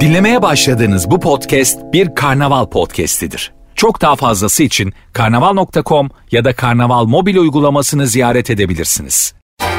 [0.00, 3.52] Dinlemeye başladığınız bu podcast bir karnaval podcastidir.
[3.74, 9.34] Çok daha fazlası için karnaval.com ya da karnaval mobil uygulamasını ziyaret edebilirsiniz.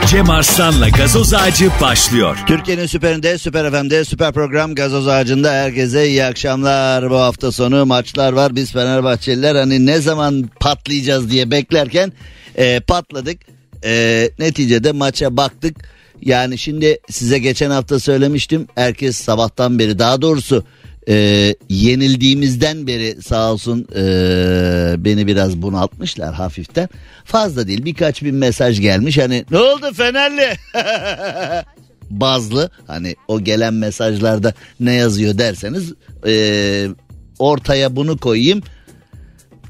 [0.08, 2.38] Cem Arslan'la gazoz ağacı başlıyor.
[2.48, 7.10] Türkiye'nin süperinde, süper FM'de, süper program Gazoz Ağacı'nda herkese iyi akşamlar.
[7.10, 8.56] Bu hafta sonu maçlar var.
[8.56, 12.14] Biz Fenerbahçeliler hani ne zaman patlayacağız diye beklerken
[12.56, 13.42] e, patladık.
[13.84, 15.78] E, neticede maça baktık.
[16.22, 18.68] Yani şimdi size geçen hafta söylemiştim.
[18.76, 20.64] Herkes sabahtan beri daha doğrusu
[21.08, 24.04] e, yenildiğimizden beri sağ olsun e,
[24.98, 26.90] beni biraz bunaltmışlar hafiften.
[27.26, 30.58] Fazla değil birkaç bin mesaj gelmiş hani ne oldu Fenerli?
[32.10, 35.94] Bazlı hani o gelen mesajlarda ne yazıyor derseniz
[36.28, 36.88] e,
[37.40, 38.62] ortaya bunu koyayım.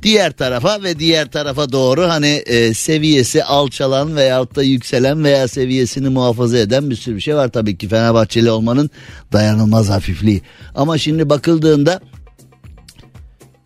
[0.03, 6.09] Diğer tarafa ve diğer tarafa doğru hani e, seviyesi alçalan veyahut da yükselen veya seviyesini
[6.09, 7.47] muhafaza eden bir sürü şey var.
[7.47, 8.89] Tabii ki Fenerbahçeli olmanın
[9.33, 10.41] dayanılmaz hafifliği.
[10.75, 11.99] Ama şimdi bakıldığında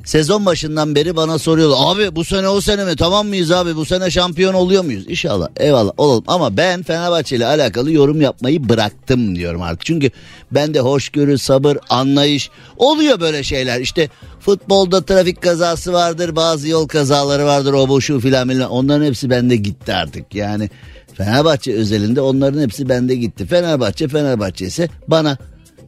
[0.05, 1.77] Sezon başından beri bana soruyorlar.
[1.79, 2.95] Abi bu sene o sene mi?
[2.95, 3.75] Tamam mıyız abi?
[3.75, 5.05] Bu sene şampiyon oluyor muyuz?
[5.07, 5.47] İnşallah.
[5.57, 6.23] Eyvallah olalım.
[6.27, 9.85] Ama ben Fenerbahçe ile alakalı yorum yapmayı bıraktım diyorum artık.
[9.85, 10.11] Çünkü
[10.51, 13.79] bende hoşgörü, sabır, anlayış oluyor böyle şeyler.
[13.79, 18.69] İşte futbolda trafik kazası vardır, bazı yol kazaları vardır, o bu şu filan filan.
[18.69, 20.35] Onların hepsi bende gitti artık.
[20.35, 20.69] Yani
[21.13, 23.45] Fenerbahçe özelinde onların hepsi bende gitti.
[23.45, 25.37] Fenerbahçe Fenerbahçe ise bana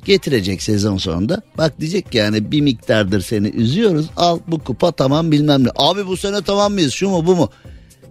[0.07, 1.41] getirecek sezon sonunda.
[1.57, 4.05] Bak diyecek ki yani bir miktardır seni üzüyoruz.
[4.15, 5.69] Al bu kupa tamam bilmem ne.
[5.75, 7.49] Abi bu sene tamam mıyız şu mu bu mu?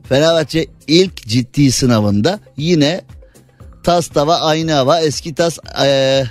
[0.08, 3.00] Fenerbahçe ilk ciddi sınavında yine
[3.82, 6.24] tas tava aynı hava eski tas ee,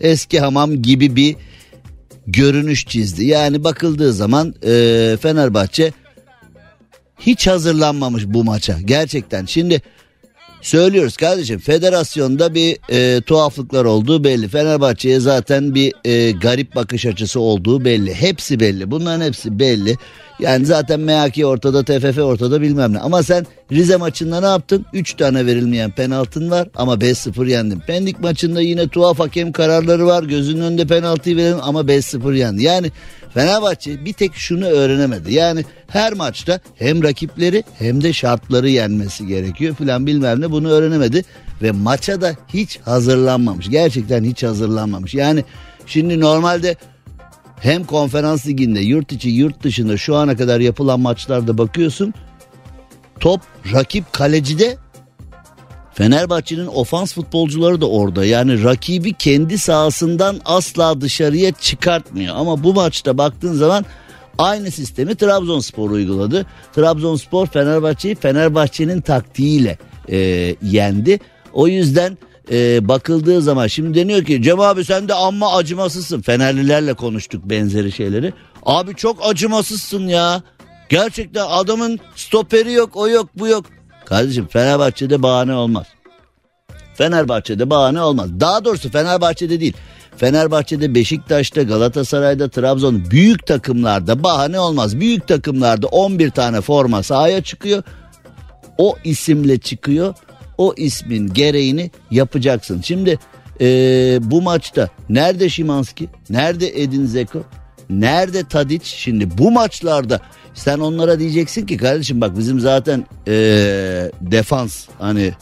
[0.00, 1.36] eski hamam gibi bir
[2.26, 3.24] görünüş çizdi.
[3.24, 5.92] Yani bakıldığı zaman ee, Fenerbahçe
[7.18, 9.44] hiç hazırlanmamış bu maça gerçekten.
[9.44, 9.82] Şimdi
[10.62, 14.48] Söylüyoruz kardeşim federasyonda bir e, tuhaflıklar olduğu belli.
[14.48, 18.14] Fenerbahçe'ye zaten bir e, garip bakış açısı olduğu belli.
[18.14, 18.90] Hepsi belli.
[18.90, 19.96] Bunların hepsi belli.
[20.40, 22.98] Yani zaten MHK ortada, TFF ortada bilmem ne.
[22.98, 24.86] Ama sen Rize maçında ne yaptın?
[24.92, 27.80] 3 tane verilmeyen penaltın var ama 5-0 yendin.
[27.80, 30.22] Pendik maçında yine tuhaf hakem kararları var.
[30.22, 32.62] Gözünün önünde penaltıyı verelim ama 5-0 yendi.
[32.62, 32.90] Yani
[33.34, 35.34] Fenerbahçe bir tek şunu öğrenemedi.
[35.34, 41.24] Yani her maçta hem rakipleri hem de şartları yenmesi gerekiyor filan bilmem ne bunu öğrenemedi.
[41.62, 43.68] Ve maça da hiç hazırlanmamış.
[43.70, 45.14] Gerçekten hiç hazırlanmamış.
[45.14, 45.44] Yani
[45.86, 46.76] şimdi normalde
[47.60, 52.14] hem konferans liginde yurt içi yurt dışında şu ana kadar yapılan maçlarda bakıyorsun.
[53.22, 53.40] Top
[53.72, 54.76] rakip kalecide
[55.94, 58.24] Fenerbahçe'nin ofans futbolcuları da orada.
[58.24, 62.36] Yani rakibi kendi sahasından asla dışarıya çıkartmıyor.
[62.36, 63.84] Ama bu maçta baktığın zaman
[64.38, 66.46] aynı sistemi Trabzonspor uyguladı.
[66.74, 69.78] Trabzonspor Fenerbahçe'yi Fenerbahçe'nin taktiğiyle
[70.08, 70.18] e,
[70.62, 71.20] yendi.
[71.52, 72.18] O yüzden
[72.52, 76.20] e, bakıldığı zaman şimdi deniyor ki Cem abi sen de amma acımasızsın.
[76.22, 78.32] Fenerlilerle konuştuk benzeri şeyleri.
[78.62, 80.42] Abi çok acımasızsın ya.
[80.92, 83.66] Gerçekten adamın stoperi yok o yok bu yok.
[84.04, 85.86] Kardeşim Fenerbahçe'de bahane olmaz.
[86.94, 88.40] Fenerbahçe'de bahane olmaz.
[88.40, 89.72] Daha doğrusu Fenerbahçe'de değil.
[90.16, 95.00] Fenerbahçe'de, Beşiktaş'ta, Galatasaray'da, Trabzon büyük takımlarda bahane olmaz.
[95.00, 97.82] Büyük takımlarda 11 tane forma sahaya çıkıyor.
[98.78, 100.14] O isimle çıkıyor.
[100.58, 102.80] O ismin gereğini yapacaksın.
[102.80, 103.18] Şimdi
[103.60, 106.08] ee, bu maçta nerede Şimanski?
[106.30, 107.42] Nerede Edin Zeko?
[107.90, 108.84] Nerede Tadic?
[108.84, 110.20] Şimdi bu maçlarda
[110.54, 115.32] sen onlara diyeceksin ki kardeşim bak bizim zaten ee, defans hani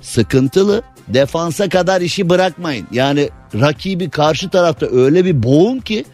[0.00, 0.82] sıkıntılı.
[1.08, 2.86] Defansa kadar işi bırakmayın.
[2.92, 6.04] Yani rakibi karşı tarafta öyle bir boğun ki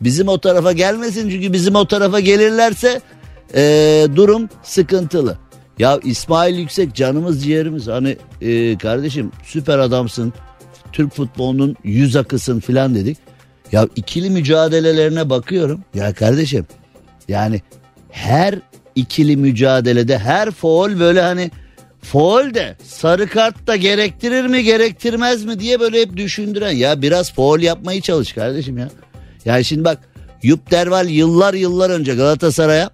[0.00, 1.30] bizim o tarafa gelmesin.
[1.30, 3.00] Çünkü bizim o tarafa gelirlerse
[3.54, 5.38] ee, durum sıkıntılı.
[5.78, 10.32] Ya İsmail Yüksek canımız ciğerimiz hani e, kardeşim süper adamsın.
[10.92, 13.18] Türk futbolunun yüz akısın filan dedik.
[13.72, 15.84] Ya ikili mücadelelerine bakıyorum.
[15.94, 16.66] Ya kardeşim
[17.28, 17.60] yani
[18.14, 18.54] her
[18.94, 21.50] ikili mücadelede her foul böyle hani
[22.02, 26.70] foul de sarı kart da gerektirir mi gerektirmez mi diye böyle hep düşündüren.
[26.70, 28.88] Ya biraz foul yapmayı çalış kardeşim ya.
[29.44, 29.98] Yani şimdi bak
[30.42, 32.90] Yup Derval yıllar yıllar önce Galatasaray'a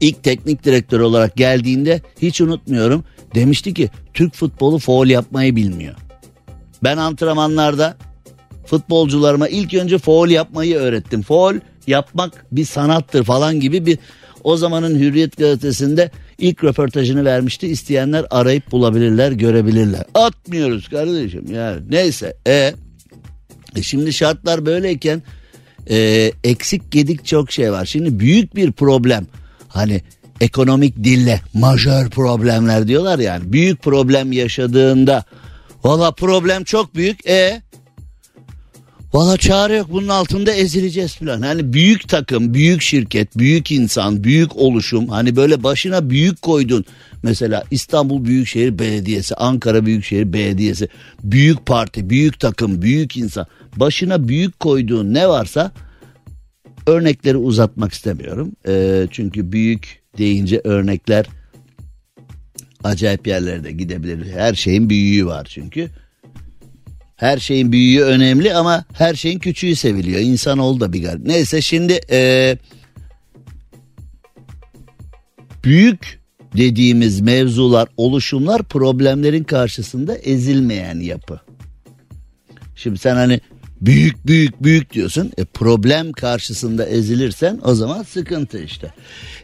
[0.00, 3.04] ilk teknik direktör olarak geldiğinde hiç unutmuyorum.
[3.34, 5.94] Demişti ki Türk futbolu foul yapmayı bilmiyor.
[6.82, 7.96] Ben antrenmanlarda
[8.66, 11.22] futbolcularıma ilk önce foul yapmayı öğrettim.
[11.22, 11.54] Foul
[11.86, 13.98] yapmak bir sanattır falan gibi bir
[14.44, 17.66] o zamanın Hürriyet gazetesinde ilk röportajını vermişti.
[17.66, 20.02] İsteyenler arayıp bulabilirler, görebilirler.
[20.14, 21.80] Atmıyoruz kardeşim yani.
[21.90, 22.36] Neyse.
[22.46, 22.74] E,
[23.76, 25.22] e şimdi şartlar böyleyken
[25.90, 27.84] e, eksik gedik çok şey var.
[27.84, 29.26] Şimdi büyük bir problem.
[29.68, 30.02] Hani
[30.40, 33.52] ekonomik dille majör problemler diyorlar yani.
[33.52, 35.24] Büyük problem yaşadığında
[35.84, 37.26] Valla problem çok büyük.
[37.26, 37.62] E
[39.12, 41.42] Valla çare yok bunun altında ezileceğiz falan.
[41.42, 45.08] Hani büyük takım, büyük şirket, büyük insan, büyük oluşum.
[45.08, 46.84] Hani böyle başına büyük koydun.
[47.22, 50.88] Mesela İstanbul Büyükşehir Belediyesi, Ankara Büyükşehir Belediyesi,
[51.24, 53.46] büyük parti, büyük takım, büyük insan.
[53.76, 55.72] Başına büyük koyduğun ne varsa
[56.86, 58.52] örnekleri uzatmak istemiyorum.
[58.68, 61.26] E, çünkü büyük deyince örnekler
[62.84, 64.32] acayip yerlere de gidebilir.
[64.32, 65.90] Her şeyin büyüğü var çünkü.
[67.20, 70.20] Her şeyin büyüğü önemli ama her şeyin küçüğü seviliyor.
[70.20, 71.26] İnsanoğlu da bir garip.
[71.26, 72.58] Neyse şimdi e,
[75.64, 76.20] büyük
[76.56, 81.40] dediğimiz mevzular, oluşumlar problemlerin karşısında ezilmeyen yapı.
[82.76, 83.40] Şimdi sen hani
[83.80, 85.32] büyük büyük büyük diyorsun.
[85.38, 88.94] E, problem karşısında ezilirsen o zaman sıkıntı işte.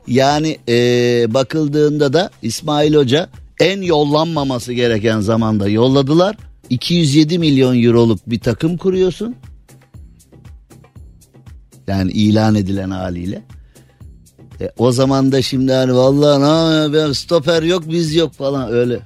[0.06, 0.74] Yani e,
[1.34, 3.28] bakıldığında da İsmail Hoca
[3.60, 6.36] en yollanmaması gereken zamanda yolladılar.
[6.70, 9.34] 207 milyon euroluk bir takım kuruyorsun.
[11.86, 13.42] Yani ilan edilen haliyle.
[14.60, 19.00] E, o zaman da şimdi hani vallahi ne stoper yok biz yok falan öyle.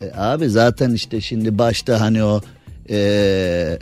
[0.00, 2.40] E, abi zaten işte şimdi başta hani o
[2.90, 3.78] e,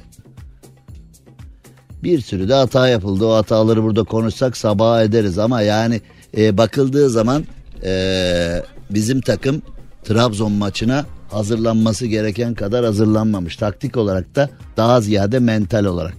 [2.02, 3.26] bir sürü de hata yapıldı.
[3.26, 6.00] O hataları burada konuşsak sabah ederiz ama yani
[6.36, 7.44] e, bakıldığı zaman
[7.84, 9.62] e, bizim takım
[10.04, 13.56] Trabzon maçına hazırlanması gereken kadar hazırlanmamış.
[13.56, 16.14] Taktik olarak da daha ziyade mental olarak.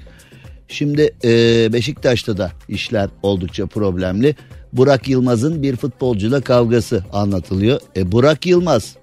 [0.68, 1.30] Şimdi e,
[1.74, 4.36] Beşiktaş'ta da işler oldukça problemli.
[4.74, 7.80] Burak Yılmaz'ın bir futbolcuyla kavgası anlatılıyor.
[7.98, 8.96] E, Burak Yılmaz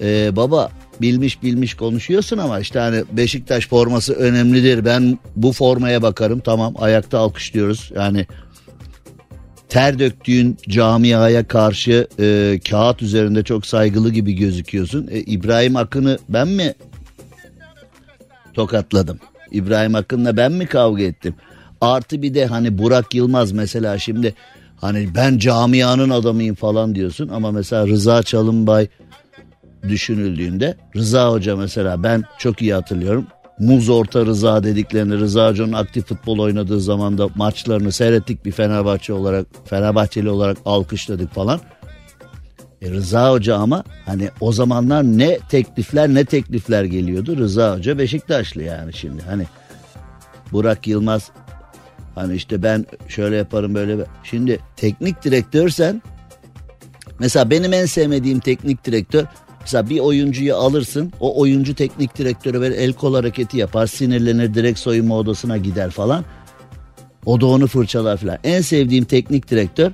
[0.00, 0.70] e, baba
[1.00, 4.84] bilmiş bilmiş konuşuyorsun ama işte hani Beşiktaş forması önemlidir.
[4.84, 7.92] Ben bu formaya bakarım tamam ayakta alkışlıyoruz.
[7.94, 8.26] Yani
[9.68, 15.08] ter döktüğün camiaya karşı e, kağıt üzerinde çok saygılı gibi gözüküyorsun.
[15.10, 16.74] E, İbrahim Akın'ı ben mi
[18.54, 19.18] tokatladım?
[19.50, 21.34] İbrahim Akın'la ben mi kavga ettim?
[21.80, 24.34] Artı bir de hani Burak Yılmaz mesela şimdi
[24.80, 28.88] hani ben camianın adamıyım falan diyorsun ama mesela Rıza Çalınbay
[29.88, 33.26] düşünüldüğünde Rıza Hoca mesela ben çok iyi hatırlıyorum.
[33.58, 39.12] Muz orta Rıza dediklerini Rıza Hoca'nın aktif futbol oynadığı zaman da maçlarını seyrettik bir Fenerbahçe
[39.12, 41.60] olarak Fenerbahçeli olarak alkışladık falan.
[42.82, 47.36] E Rıza Hoca ama hani o zamanlar ne teklifler ne teklifler geliyordu.
[47.36, 49.46] Rıza Hoca Beşiktaşlı yani şimdi hani
[50.52, 51.30] Burak Yılmaz
[52.14, 56.02] hani işte ben şöyle yaparım böyle şimdi teknik direktörsen
[57.18, 59.24] mesela benim en sevmediğim teknik direktör
[59.64, 64.78] Mesela bir oyuncuyu alırsın o oyuncu teknik direktörü ver el kol hareketi yapar sinirlenir direkt
[64.78, 66.24] soyunma odasına gider falan.
[67.26, 68.38] O da onu fırçalar falan.
[68.44, 69.90] En sevdiğim teknik direktör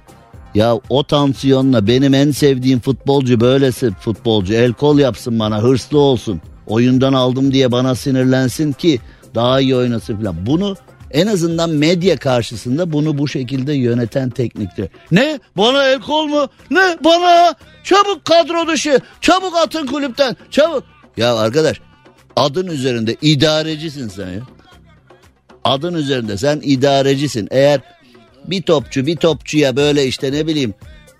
[0.55, 6.41] ya o tansiyonla benim en sevdiğim futbolcu böylesi futbolcu el kol yapsın bana hırslı olsun.
[6.67, 9.01] Oyundan aldım diye bana sinirlensin ki
[9.35, 10.47] daha iyi oynasın falan.
[10.47, 10.77] Bunu
[11.11, 14.89] en azından medya karşısında bunu bu şekilde yöneten tekniktir.
[15.11, 15.41] Ne?
[15.57, 16.49] Bana el kol mu?
[16.71, 16.97] Ne?
[17.05, 17.55] Bana?
[17.85, 19.01] Çabuk kadro dışı.
[19.21, 20.37] Çabuk atın kulüpten.
[20.51, 20.85] Çabuk.
[21.17, 21.81] Ya arkadaş
[22.37, 24.41] adın üzerinde idarecisin sen ya.
[25.65, 27.49] Adın üzerinde sen idarecisin.
[27.51, 27.81] Eğer
[28.45, 30.75] bir topçu bir topçuya böyle işte ne bileyim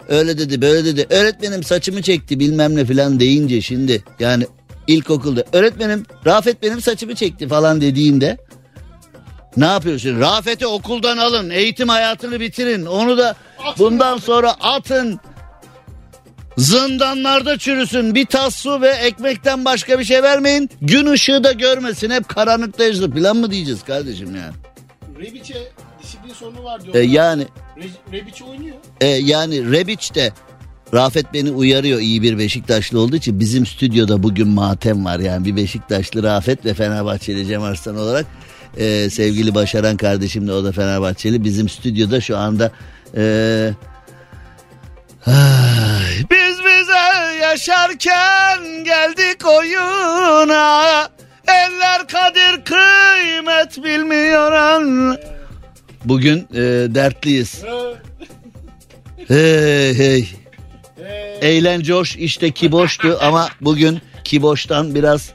[0.09, 1.07] öyle dedi böyle dedi.
[1.11, 4.47] Öğretmenim saçımı çekti bilmem ne falan deyince şimdi yani
[4.87, 8.39] ilkokulda öğretmenim Rafet benim saçımı çekti falan dediğinde
[9.57, 10.21] ne yapıyorsun?
[10.21, 11.51] Rafet'i okuldan alın.
[11.51, 12.87] Eğitim hayatını bitirin.
[12.87, 13.37] Onu da
[13.79, 15.21] bundan sonra atın.
[16.59, 18.15] Zindanlarda çürüsün.
[18.15, 20.71] Bir tas su ve ekmekten başka bir şey vermeyin.
[20.83, 22.11] Gün ışığı da görmesin.
[22.11, 23.11] Hep karanlıkta yaşasın.
[23.11, 24.55] Plan mı diyeceğiz kardeşim yani?
[25.19, 25.55] Rebiç'e
[26.03, 26.95] disiplin sorunu var diyor.
[26.95, 27.47] E, yani
[27.79, 28.77] Re- Rebiç oynuyor.
[29.01, 30.33] e, yani Rebic de
[30.95, 35.57] Rafet beni uyarıyor iyi bir Beşiktaşlı olduğu için bizim stüdyoda bugün matem var yani bir
[35.57, 38.27] Beşiktaşlı Rafet ve Fenerbahçeli Cem Arslan olarak
[38.77, 42.71] e, sevgili Başaran kardeşim de o da Fenerbahçeli bizim stüdyoda şu anda
[43.17, 43.23] e,
[45.27, 51.09] ay, biz bize yaşarken geldik oyuna
[51.49, 55.17] eller kadir kıymet bilmiyor an.
[56.05, 56.61] Bugün e,
[56.95, 57.63] dertliyiz.
[59.29, 60.29] Hey hey.
[61.41, 65.33] Eğlence hoş işte kiboştu ama bugün kiboştan biraz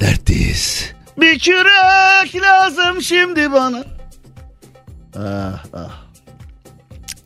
[0.00, 0.92] dertliyiz.
[1.20, 3.84] Bir kürek lazım şimdi bana.
[5.16, 6.10] Ah ah.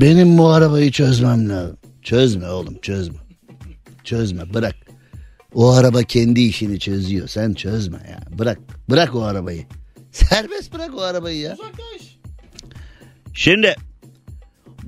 [0.00, 1.76] Benim bu arabayı çözmem lazım.
[2.02, 3.18] Çözme oğlum çözme.
[4.04, 4.74] Çözme bırak.
[5.54, 7.28] O araba kendi işini çözüyor.
[7.28, 8.38] Sen çözme ya.
[8.38, 8.58] Bırak.
[8.90, 9.66] Bırak o arabayı.
[10.12, 11.52] Serbest bırak o arabayı ya.
[11.52, 12.18] Uzaklaş.
[13.34, 13.76] Şimdi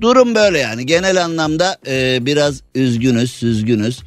[0.01, 3.99] durum böyle yani genel anlamda e, biraz üzgünüz süzgünüz.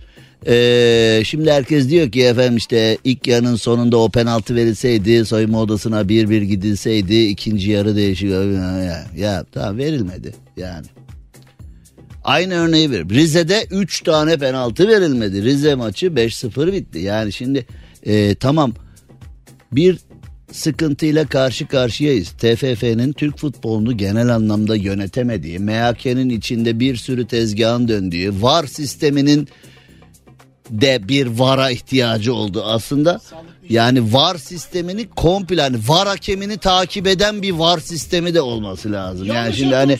[0.46, 6.08] E, şimdi herkes diyor ki efendim işte ilk yarının sonunda o penaltı verilseydi soyunma odasına
[6.08, 8.30] bir bir gidilseydi ikinci yarı değişik.
[8.30, 10.86] Ya, ya tamam verilmedi yani.
[12.24, 13.08] Aynı örneği ver.
[13.08, 15.42] Rize'de 3 tane penaltı verilmedi.
[15.42, 16.98] Rize maçı 5-0 bitti.
[16.98, 17.66] Yani şimdi
[18.06, 18.72] e, tamam
[19.72, 19.98] bir
[20.52, 22.30] sıkıntıyla karşı karşıyayız.
[22.30, 29.48] TFF'nin Türk futbolunu genel anlamda yönetemediği, MHK'nin içinde bir sürü tezgahın döndüğü, VAR sisteminin
[30.70, 33.20] de bir VAR'a ihtiyacı oldu aslında.
[33.68, 39.26] Yani VAR sistemini komple hani VAR hakemini takip eden bir VAR sistemi de olması lazım.
[39.26, 39.98] Yani şimdi hani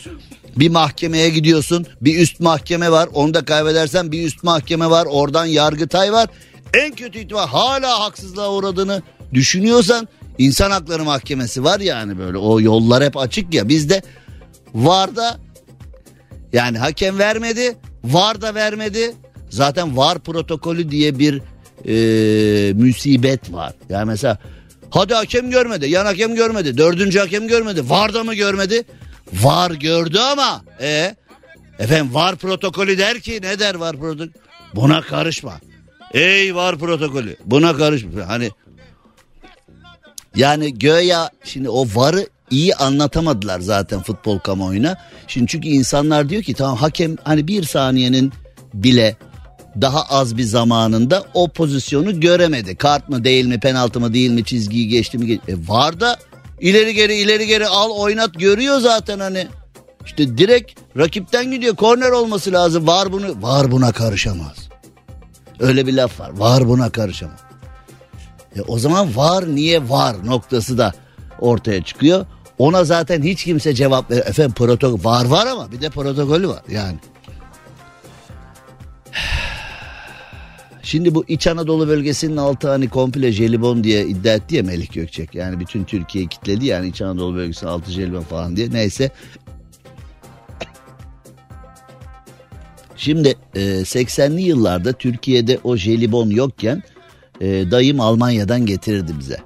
[0.55, 5.45] bir mahkemeye gidiyorsun bir üst mahkeme var onu da kaybedersen bir üst mahkeme var oradan
[5.45, 6.29] yargıtay var.
[6.73, 9.01] En kötü ihtimal hala haksızlığa uğradığını
[9.33, 14.01] düşünüyorsan insan hakları mahkemesi var yani böyle o yollar hep açık ya bizde
[14.73, 15.39] VAR'da
[16.53, 19.15] yani hakem vermedi VAR da vermedi
[19.49, 21.41] zaten VAR protokolü diye bir
[21.85, 23.73] e, musibet var.
[23.89, 24.37] Yani mesela
[24.89, 28.83] hadi hakem görmedi yan hakem görmedi dördüncü hakem görmedi VAR da mı görmedi?
[29.33, 31.15] VAR gördü ama e
[31.79, 34.31] efendim VAR protokolü der ki ne der VAR protokolü?
[34.75, 35.59] Buna karışma.
[36.13, 38.09] Ey VAR protokolü buna karışma.
[38.27, 38.49] Hani
[40.35, 44.97] yani göya şimdi o VAR'ı iyi anlatamadılar zaten futbol kamuoyuna.
[45.27, 48.33] Şimdi çünkü insanlar diyor ki tamam hakem hani bir saniyenin
[48.73, 49.15] bile
[49.81, 52.75] daha az bir zamanında o pozisyonu göremedi.
[52.75, 55.39] Kart mı değil mi penaltı mı değil mi çizgiyi geçti mi?
[55.47, 56.17] E var da
[56.59, 59.47] ileri geri ileri geri al oynat görüyor zaten hani.
[60.05, 62.87] İşte direkt rakipten gidiyor korner olması lazım.
[62.87, 64.69] Var bunu var buna karışamaz.
[65.59, 66.29] Öyle bir laf var.
[66.29, 67.50] Var buna karışamaz.
[68.55, 70.93] E o zaman var niye var noktası da
[71.39, 72.25] ortaya çıkıyor.
[72.59, 74.17] Ona zaten hiç kimse cevap ver.
[74.17, 76.97] Efendim protokol var var ama bir de protokolü var yani.
[80.83, 85.35] Şimdi bu İç Anadolu bölgesinin altı hani komple jelibon diye iddia etti ya Melih Gökçek.
[85.35, 88.71] Yani bütün Türkiye'yi kitledi yani İç Anadolu bölgesinin altı jelibon falan diye.
[88.71, 89.11] Neyse.
[92.95, 96.83] Şimdi e, 80'li yıllarda Türkiye'de o jelibon yokken
[97.41, 99.37] e, dayım Almanya'dan getirirdi bize.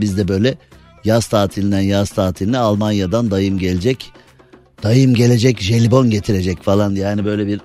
[0.00, 0.54] Biz de böyle
[1.04, 4.12] yaz tatilinden yaz tatiline Almanya'dan dayım gelecek.
[4.82, 7.60] Dayım gelecek jelibon getirecek falan yani böyle bir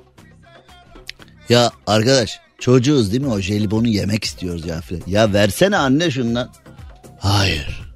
[1.49, 4.81] ya arkadaş çocuğuz değil mi o jelibonu yemek istiyoruz ya.
[5.07, 6.49] Ya versene anne şundan.
[7.19, 7.93] Hayır.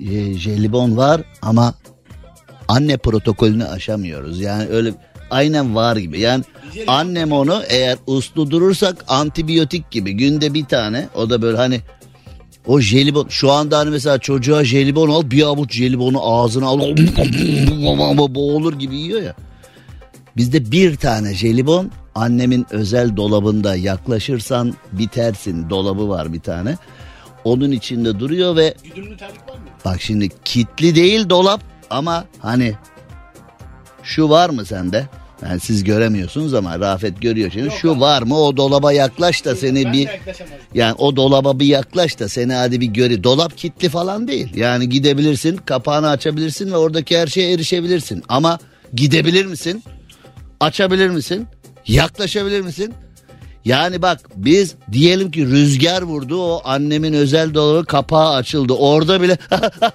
[0.00, 1.74] E, jelibon var ama
[2.68, 4.40] anne protokolünü aşamıyoruz.
[4.40, 4.94] Yani öyle
[5.30, 6.20] aynen var gibi.
[6.20, 6.44] Yani
[6.86, 11.80] annem onu eğer uslu durursak antibiyotik gibi günde bir tane o da böyle hani
[12.66, 16.80] o jelibon şu anda hani mesela çocuğa jelibon al bir avuç jelibonu ağzına al
[18.34, 19.34] boğulur gibi yiyor ya.
[20.36, 26.76] Bizde bir tane jelibon annemin özel dolabında yaklaşırsan bitersin dolabı var bir tane.
[27.44, 29.60] Onun içinde duruyor ve Güdümlü terlik var mı?
[29.84, 32.74] bak şimdi kitli değil dolap ama hani
[34.06, 35.08] şu var mı sende?
[35.42, 37.70] Yani siz göremiyorsunuz ama Rafet görüyor şimdi.
[37.70, 40.08] Şu var mı o dolaba yaklaş da seni ben bir
[40.74, 43.24] yani o dolaba bir yaklaş da seni hadi bir göre.
[43.24, 44.56] Dolap kilitli falan değil.
[44.56, 48.22] Yani gidebilirsin, kapağını açabilirsin ve oradaki her şeye erişebilirsin.
[48.28, 48.58] Ama
[48.94, 49.82] gidebilir misin?
[50.60, 51.46] Açabilir misin?
[51.86, 52.94] Yaklaşabilir misin?
[53.66, 58.72] Yani bak biz diyelim ki rüzgar vurdu o annemin özel dolabı kapağı açıldı.
[58.72, 59.38] Orada bile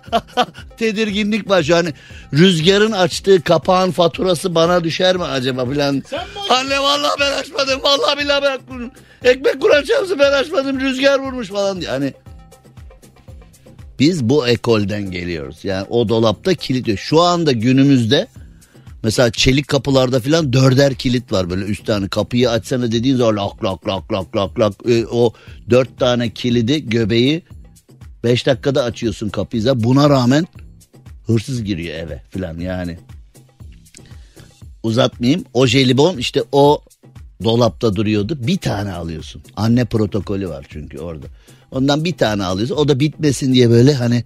[0.77, 1.93] tedirginlik var şu hani
[2.33, 6.03] rüzgarın açtığı kapağın faturası bana düşer mi acaba filan.
[6.49, 8.91] Anne vallahi ben açmadım vallahi billahi ben.
[9.23, 11.89] Ekmek kuran çarpsın ben açmadım rüzgar vurmuş falan diye.
[11.89, 12.13] Hani
[13.99, 15.59] biz bu ekolden geliyoruz.
[15.63, 16.99] Yani o dolapta kilit.
[16.99, 18.27] Şu anda günümüzde
[19.03, 23.63] Mesela çelik kapılarda filan dörder kilit var böyle üst tane kapıyı açsana dediğin zaman lak
[23.63, 25.33] lak lak lak lak lak E, o
[25.69, 27.43] dört tane kilidi göbeği
[28.23, 29.83] beş dakikada açıyorsun kapıyı zaten.
[29.83, 30.47] buna rağmen
[31.27, 32.99] hırsız giriyor eve filan yani.
[34.83, 36.81] Uzatmayayım o jelibon işte o
[37.43, 39.41] dolapta duruyordu bir tane alıyorsun.
[39.55, 41.25] Anne protokolü var çünkü orada.
[41.71, 44.23] Ondan bir tane alıyorsun o da bitmesin diye böyle hani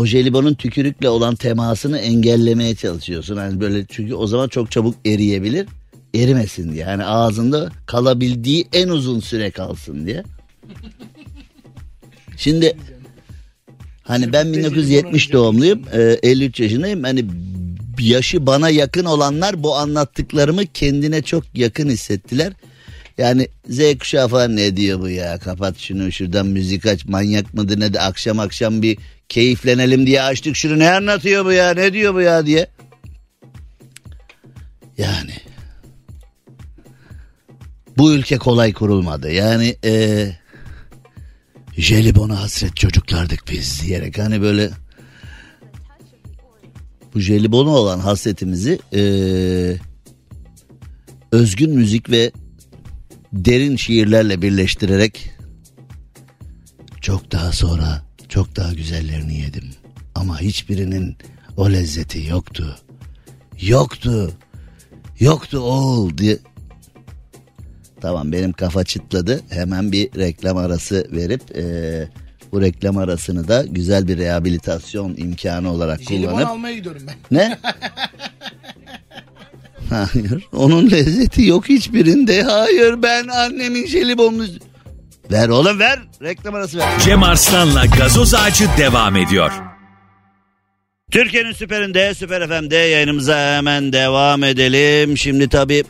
[0.00, 3.36] o jelibonun tükürükle olan temasını engellemeye çalışıyorsun.
[3.36, 5.66] Hani böyle çünkü o zaman çok çabuk eriyebilir.
[6.14, 6.84] Erimesin diye.
[6.84, 10.22] Yani ağzında kalabildiği en uzun süre kalsın diye.
[12.36, 12.76] Şimdi
[14.02, 15.82] hani ben 1970 doğumluyum.
[15.92, 17.02] e, 53 yaşındayım.
[17.02, 17.24] Hani
[17.98, 22.52] yaşı bana yakın olanlar bu anlattıklarımı kendine çok yakın hissettiler.
[23.18, 27.80] Yani Z kuşağı falan ne diyor bu ya kapat şunu şuradan müzik aç manyak mıdır
[27.80, 28.98] ne de akşam akşam bir
[29.30, 30.78] keyiflenelim diye açtık şunu.
[30.78, 31.74] Ne anlatıyor bu ya?
[31.74, 32.66] Ne diyor bu ya diye.
[34.98, 35.34] Yani.
[37.98, 39.32] Bu ülke kolay kurulmadı.
[39.32, 40.26] Yani e,
[41.76, 44.18] jelibona hasret çocuklardık biz diyerek.
[44.18, 44.70] Hani böyle
[47.14, 49.02] bu jelibona olan hasretimizi e,
[51.32, 52.32] özgün müzik ve
[53.32, 55.30] derin şiirlerle birleştirerek
[57.00, 59.64] çok daha sonra çok daha güzellerini yedim.
[60.14, 61.16] Ama hiçbirinin
[61.56, 62.78] o lezzeti yoktu.
[63.60, 64.32] Yoktu.
[65.20, 66.38] Yoktu oğul diye.
[68.00, 69.40] Tamam benim kafa çıtladı.
[69.50, 72.08] Hemen bir reklam arası verip eee,
[72.52, 77.14] bu reklam arasını da güzel bir rehabilitasyon imkanı olarak Jelibon kullanıp almaya gidiyorum ben.
[77.38, 77.58] ne?
[79.90, 80.48] Hayır.
[80.52, 82.42] Onun lezzeti yok hiçbirinde.
[82.42, 84.46] Hayır ben annemin jelibonunu...
[85.32, 85.98] Ver oğlum ver.
[86.22, 86.98] Reklam arası ver.
[87.04, 89.52] Cem Arslan'la gazoz ağacı devam ediyor.
[91.10, 95.18] Türkiye'nin süperinde, Süper FM'de yayınımıza hemen devam edelim.
[95.18, 95.84] Şimdi tabii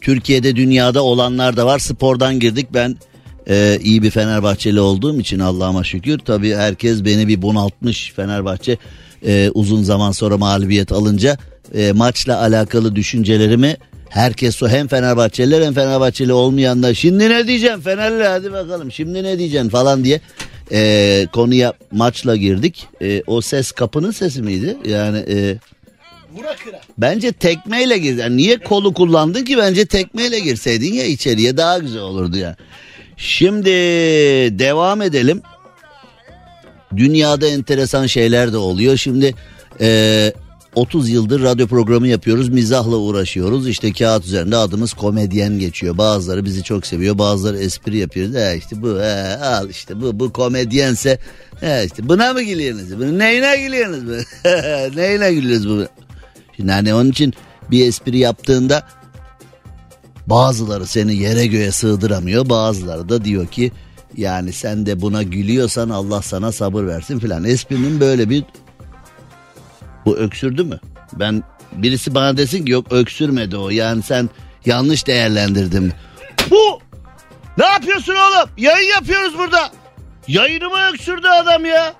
[0.00, 1.78] Türkiye'de dünyada olanlar da var.
[1.78, 2.66] Spordan girdik.
[2.74, 2.96] Ben
[3.48, 6.18] e, iyi bir Fenerbahçeli olduğum için Allah'ıma şükür.
[6.18, 8.76] Tabii herkes beni bir bunaltmış Fenerbahçe
[9.26, 11.36] e, uzun zaman sonra mağlubiyet alınca
[11.74, 13.76] e, maçla alakalı düşüncelerimi
[14.10, 19.38] herkes o hem Fenerbahçeliler hem Fenerbahçeli olmayanlar şimdi ne diyeceğim Fenerli hadi bakalım şimdi ne
[19.38, 20.20] diyeceksin falan diye
[20.72, 22.86] e, konuya maçla girdik.
[23.02, 24.76] E, o ses kapının sesi miydi?
[24.84, 25.56] Yani e.
[26.98, 28.16] Bence tekmeyle gir.
[28.16, 29.58] Yani niye kolu kullandın ki?
[29.58, 32.56] Bence tekmeyle girseydin ya içeriye daha güzel olurdu ya.
[33.16, 33.70] Şimdi
[34.58, 35.42] devam edelim.
[36.96, 38.96] Dünyada enteresan şeyler de oluyor.
[38.96, 39.34] Şimdi
[39.80, 40.32] e,
[40.74, 42.48] 30 yıldır radyo programı yapıyoruz.
[42.48, 43.68] Mizahla uğraşıyoruz.
[43.68, 45.98] İşte kağıt üzerinde adımız komedyen geçiyor.
[45.98, 47.18] Bazıları bizi çok seviyor.
[47.18, 48.34] Bazıları espri yapıyor.
[48.34, 51.18] He işte bu he, al işte bu bu komedyense
[51.60, 52.98] he işte buna mı gülüyorsunuz?
[52.98, 54.24] Bunu neyine gülüyorsunuz?
[54.96, 55.86] neyine gülüyoruz bu?
[56.56, 57.34] Şimdi hani onun için
[57.70, 58.82] bir espri yaptığında
[60.26, 62.48] bazıları seni yere göğe sığdıramıyor.
[62.48, 63.72] Bazıları da diyor ki
[64.16, 67.44] yani sen de buna gülüyorsan Allah sana sabır versin filan.
[67.44, 68.44] Esprinin böyle bir
[70.06, 70.80] bu öksürdü mü?
[71.12, 73.70] Ben birisi bana desin ki yok öksürmedi o.
[73.70, 74.30] Yani sen
[74.66, 75.92] yanlış değerlendirdin.
[76.50, 76.80] Bu
[77.58, 78.50] ne yapıyorsun oğlum?
[78.58, 79.70] Yayın yapıyoruz burada.
[80.28, 81.94] Yayını mı öksürdü adam ya?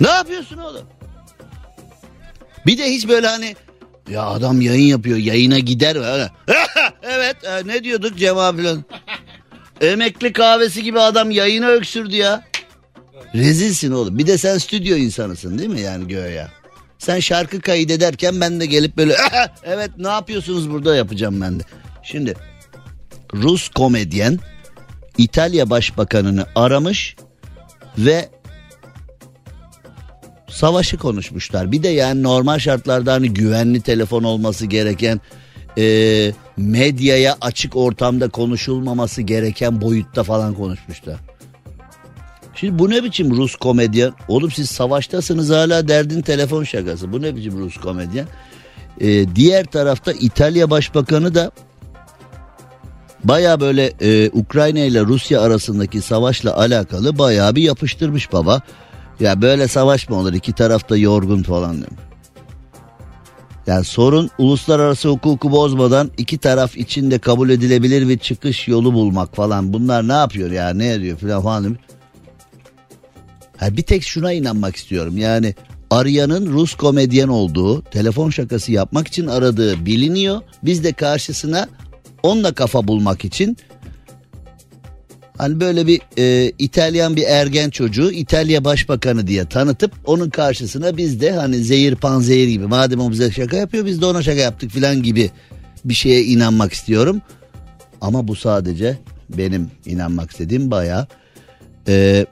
[0.00, 0.86] Ne yapıyorsun oğlum?
[2.66, 3.56] Bir de hiç böyle hani
[4.10, 5.96] ya adam yayın yapıyor yayına gider?
[5.96, 6.30] Öyle.
[7.02, 8.62] evet e, ne diyorduk Cem abi.
[9.80, 12.44] Emekli kahvesi gibi adam yayını öksürdü ya.
[13.34, 14.18] Rezilsin oğlum.
[14.18, 16.46] Bir de sen stüdyo insanısın değil mi yani göğe?
[16.98, 19.16] Sen şarkı kaydederken ben de gelip böyle
[19.64, 21.64] evet ne yapıyorsunuz burada yapacağım ben de.
[22.02, 22.34] Şimdi
[23.34, 24.38] Rus komedyen
[25.18, 27.16] İtalya Başbakanını aramış
[27.98, 28.28] ve
[30.48, 31.72] savaşı konuşmuşlar.
[31.72, 35.20] Bir de yani normal şartlarda hani güvenli telefon olması gereken
[35.78, 41.16] e, medyaya açık ortamda konuşulmaması gereken boyutta falan konuşmuşlar.
[42.56, 44.12] Şimdi bu ne biçim Rus komedyen?
[44.28, 47.12] Oğlum siz savaştasınız hala derdin telefon şakası.
[47.12, 48.26] Bu ne biçim Rus komedyen?
[49.00, 51.50] E, diğer tarafta İtalya Başbakanı da
[53.24, 58.60] baya böyle e, Ukrayna ile Rusya arasındaki savaşla alakalı baya bir yapıştırmış baba.
[59.20, 60.32] Ya böyle savaş mı olur?
[60.32, 62.00] İki taraf da yorgun falan demiş.
[63.66, 69.36] Yani sorun uluslararası hukuku bozmadan iki taraf için de kabul edilebilir bir çıkış yolu bulmak
[69.36, 69.72] falan.
[69.72, 71.76] Bunlar ne yapıyor ya ne ediyor falan falan.
[73.56, 75.18] Ha, bir tek şuna inanmak istiyorum.
[75.18, 75.54] Yani
[75.90, 80.40] arayanın Rus komedyen olduğu, telefon şakası yapmak için aradığı biliniyor.
[80.62, 81.68] Biz de karşısına
[82.22, 83.56] onunla kafa bulmak için
[85.38, 91.20] Hani böyle bir e, İtalyan bir ergen çocuğu İtalya Başbakanı diye tanıtıp onun karşısına biz
[91.20, 94.70] de hani zehir panzehir gibi madem o bize şaka yapıyor biz de ona şaka yaptık
[94.70, 95.30] filan gibi
[95.84, 97.22] bir şeye inanmak istiyorum.
[98.00, 101.06] Ama bu sadece benim inanmak istediğim bayağı.
[101.88, 102.26] E,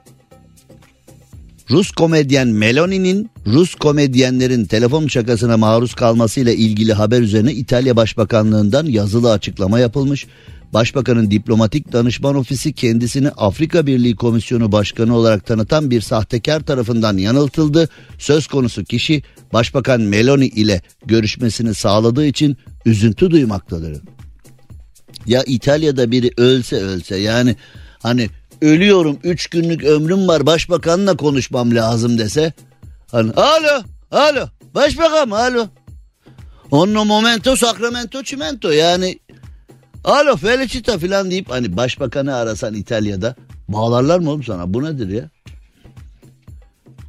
[1.71, 9.31] Rus komedyen Meloni'nin Rus komedyenlerin telefon şakasına maruz kalmasıyla ilgili haber üzerine İtalya Başbakanlığından yazılı
[9.31, 10.25] açıklama yapılmış.
[10.73, 17.89] Başbakanın diplomatik danışman ofisi kendisini Afrika Birliği Komisyonu Başkanı olarak tanıtan bir sahtekar tarafından yanıltıldı.
[18.17, 19.23] Söz konusu kişi
[19.53, 24.01] Başbakan Meloni ile görüşmesini sağladığı için üzüntü duymaktadır.
[25.25, 27.55] Ya İtalya'da biri ölse ölse yani
[27.99, 28.29] hani
[28.61, 32.53] ölüyorum 3 günlük ömrüm var başbakanla konuşmam lazım dese.
[33.11, 35.67] Hani alo alo başbakan alo.
[36.71, 39.19] Onno momento sacramento cimento yani
[40.03, 43.35] alo felicita filan deyip hani başbakanı arasan İtalya'da
[43.67, 45.29] bağlarlar mı oğlum sana bu nedir ya?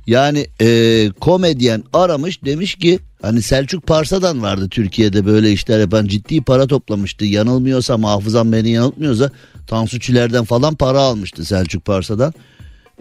[0.06, 6.40] Yani e, komedyen aramış demiş ki hani Selçuk Parsa'dan vardı Türkiye'de böyle işler yapan ciddi
[6.42, 7.24] para toplamıştı.
[7.24, 9.30] Yanılmıyorsa hafızam beni yanıltmıyorsa
[9.66, 12.34] Tansu Çiller'den falan para almıştı Selçuk Parsa'dan.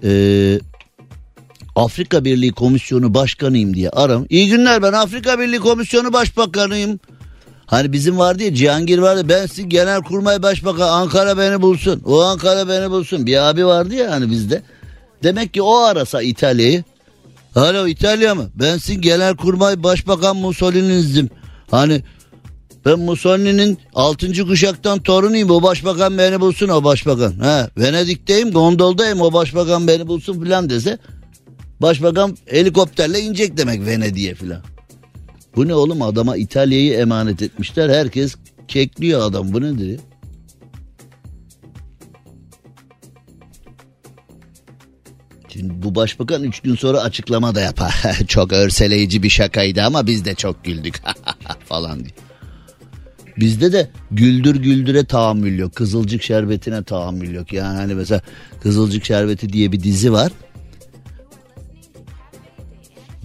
[0.04, 0.60] E,
[1.76, 4.26] Afrika Birliği Komisyonu Başkanıyım diye aram.
[4.30, 7.00] İyi günler ben Afrika Birliği Komisyonu Başbakanıyım.
[7.66, 12.02] Hani bizim vardı ya Cihangir vardı ben sizin genel kurmay başbakan Ankara beni bulsun.
[12.06, 13.26] O Ankara beni bulsun.
[13.26, 14.62] Bir abi vardı ya hani bizde.
[15.24, 16.84] Demek ki o arasa İtalya'yı.
[17.56, 18.50] Alo İtalya mı?
[18.56, 21.30] Ben sizin genel kurmay başbakan Mussolini'nizdim.
[21.72, 22.04] Hani
[22.86, 24.46] ben Mussolini'nin 6.
[24.48, 25.50] kuşaktan torunuyum.
[25.50, 27.32] O başbakan beni bulsun o başbakan.
[27.32, 30.98] Ha, Venedik'teyim gondoldayım o başbakan beni bulsun filan dese.
[31.82, 34.62] Başbakan helikopterle inecek demek Venedik'e filan.
[35.56, 37.90] Bu ne oğlum adama İtalya'yı emanet etmişler.
[37.90, 38.36] Herkes
[38.68, 39.98] kekliyor adam bu nedir ya?
[45.64, 47.94] Bu başbakan 3 gün sonra açıklama da yapar.
[48.28, 51.02] çok örseleyici bir şakaydı ama biz de çok güldük
[51.66, 52.12] falan diye.
[53.38, 55.76] Bizde de güldür güldüre tahammül yok.
[55.76, 57.54] Kızılcık şerbetine tahammül yok.
[57.54, 58.22] Yani hani mesela
[58.62, 60.32] Kızılcık Şerbeti diye bir dizi var.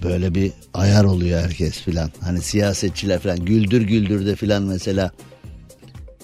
[0.03, 2.11] Böyle bir ayar oluyor herkes filan.
[2.21, 5.11] Hani siyasetçiler filan güldür güldür de filan mesela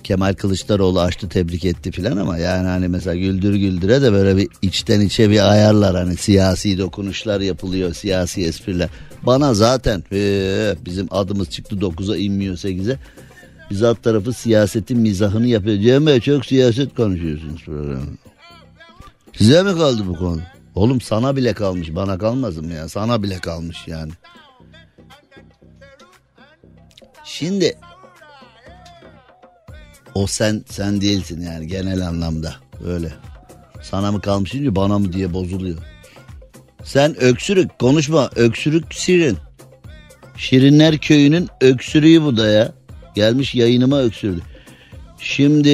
[0.07, 4.47] Kemal Kılıçdaroğlu açtı tebrik etti filan ama yani hani mesela güldür güldüre de böyle bir
[4.61, 8.89] içten içe bir ayarlar hani siyasi dokunuşlar yapılıyor siyasi espriler.
[9.23, 12.97] Bana zaten ee, bizim adımız çıktı 9'a inmiyor 8'e.
[13.69, 15.79] Biz alt tarafı siyasetin mizahını yapıyor.
[15.79, 18.11] Cem çok siyaset konuşuyorsunuz programda.
[19.37, 20.41] Size mi kaldı bu konu?
[20.75, 24.11] Oğlum sana bile kalmış bana kalmaz mı ya sana bile kalmış yani.
[27.25, 27.77] Şimdi
[30.17, 33.13] o sen sen değilsin yani genel anlamda öyle.
[33.81, 35.77] Sana mı kalmış deyince bana mı diye bozuluyor.
[36.83, 39.37] Sen öksürük konuşma öksürük Şirin.
[40.37, 42.73] Şirinler köyünün öksürüğü bu da ya.
[43.15, 44.41] Gelmiş yayınıma öksürdü.
[45.19, 45.69] Şimdi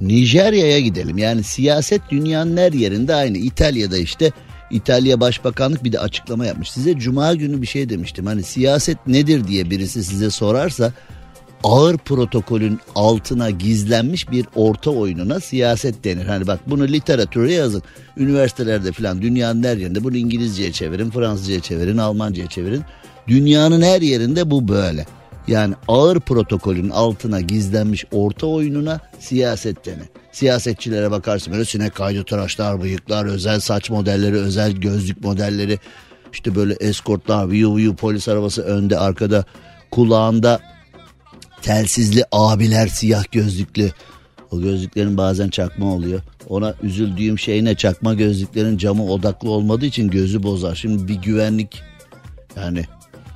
[0.00, 1.18] Nijerya'ya gidelim.
[1.18, 3.38] Yani siyaset dünyanın her yerinde aynı.
[3.38, 4.30] İtalya'da işte
[4.70, 6.70] İtalya Başbakanlık bir de açıklama yapmış.
[6.70, 8.26] Size cuma günü bir şey demiştim.
[8.26, 10.92] Hani siyaset nedir diye birisi size sorarsa
[11.64, 16.26] ağır protokolün altına gizlenmiş bir orta oyununa siyaset denir.
[16.26, 17.82] Hani bak bunu literatüre yazın.
[18.16, 22.82] Üniversitelerde falan dünyanın her yerinde bunu İngilizceye çevirin, Fransızcaya çevirin, Almanca'ya çevirin.
[23.28, 25.06] Dünyanın her yerinde bu böyle.
[25.48, 30.08] Yani ağır protokolün altına gizlenmiş orta oyununa siyaset denir.
[30.32, 35.78] Siyasetçilere bakarsın böyle sinek kaydı tıraşlar, bıyıklar, özel saç modelleri, özel gözlük modelleri.
[36.32, 39.44] İşte böyle eskortlar, viyu viyu polis arabası önde arkada
[39.90, 40.60] kulağında
[41.62, 43.90] telsizli abiler siyah gözlüklü.
[44.50, 46.20] O gözlüklerin bazen çakma oluyor.
[46.48, 50.74] Ona üzüldüğüm şey ne çakma gözlüklerin camı odaklı olmadığı için gözü bozar.
[50.74, 51.82] Şimdi bir güvenlik
[52.56, 52.84] yani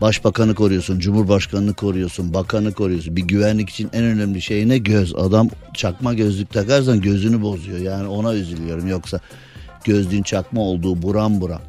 [0.05, 3.17] başbakanı koruyorsun, cumhurbaşkanını koruyorsun, bakanı koruyorsun.
[3.17, 4.79] Bir güvenlik için en önemli şey ne?
[4.79, 5.15] Göz.
[5.15, 7.79] Adam çakma gözlük takarsan gözünü bozuyor.
[7.79, 8.89] Yani ona üzülüyorum.
[8.89, 9.21] Yoksa
[9.85, 11.61] gözlüğün çakma olduğu buram buram.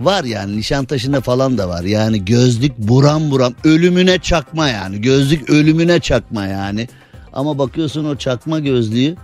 [0.00, 1.82] Var yani Nişantaşı'nda falan da var.
[1.82, 5.00] Yani gözlük buram buram ölümüne çakma yani.
[5.00, 6.88] Gözlük ölümüne çakma yani.
[7.32, 9.16] Ama bakıyorsun o çakma gözlüğü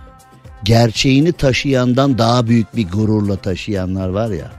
[0.63, 4.51] gerçeğini taşıyandan daha büyük bir gururla taşıyanlar var ya.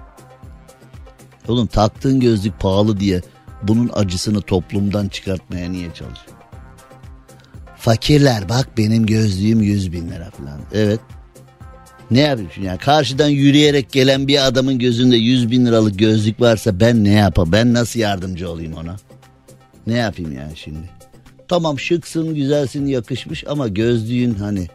[1.48, 3.22] Oğlum taktığın gözlük pahalı diye
[3.62, 6.36] bunun acısını toplumdan çıkartmaya niye çalışıyor?
[7.76, 10.60] Fakirler bak benim gözlüğüm 100 bin lira falan.
[10.72, 11.00] Evet
[12.10, 17.04] ne yapıyorsun yani karşıdan yürüyerek gelen bir adamın gözünde 100 bin liralık gözlük varsa ben
[17.04, 18.96] ne yapayım ben nasıl yardımcı olayım ona?
[19.86, 20.90] Ne yapayım yani şimdi?
[21.48, 24.68] Tamam şıksın, güzelsin, yakışmış ama gözlüğün hani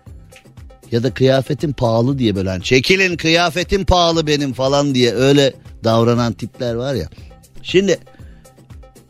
[0.92, 6.34] ya da kıyafetin pahalı diye böyle hani çekilin kıyafetin pahalı benim falan diye öyle davranan
[6.34, 7.10] tipler var ya.
[7.63, 8.00] Şimdi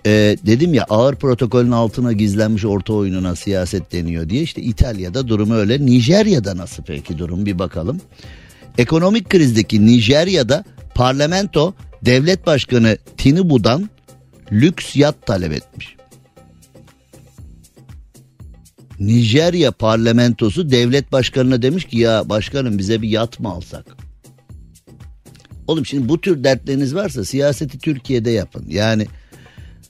[0.09, 5.51] e, dedim ya ağır protokolün altına gizlenmiş orta oyununa siyaset deniyor diye işte İtalya'da durum
[5.51, 5.85] öyle.
[5.85, 8.01] Nijerya'da nasıl peki durum bir bakalım.
[8.77, 10.63] Ekonomik krizdeki Nijerya'da
[10.95, 11.73] parlamento
[12.05, 13.89] devlet başkanı Tinubu'dan
[14.51, 15.95] lüks yat talep etmiş.
[18.99, 23.85] Nijerya parlamentosu devlet başkanına demiş ki ya başkanım bize bir yat mı alsak?
[25.67, 28.65] Oğlum şimdi bu tür dertleriniz varsa siyaseti Türkiye'de yapın.
[28.67, 29.07] Yani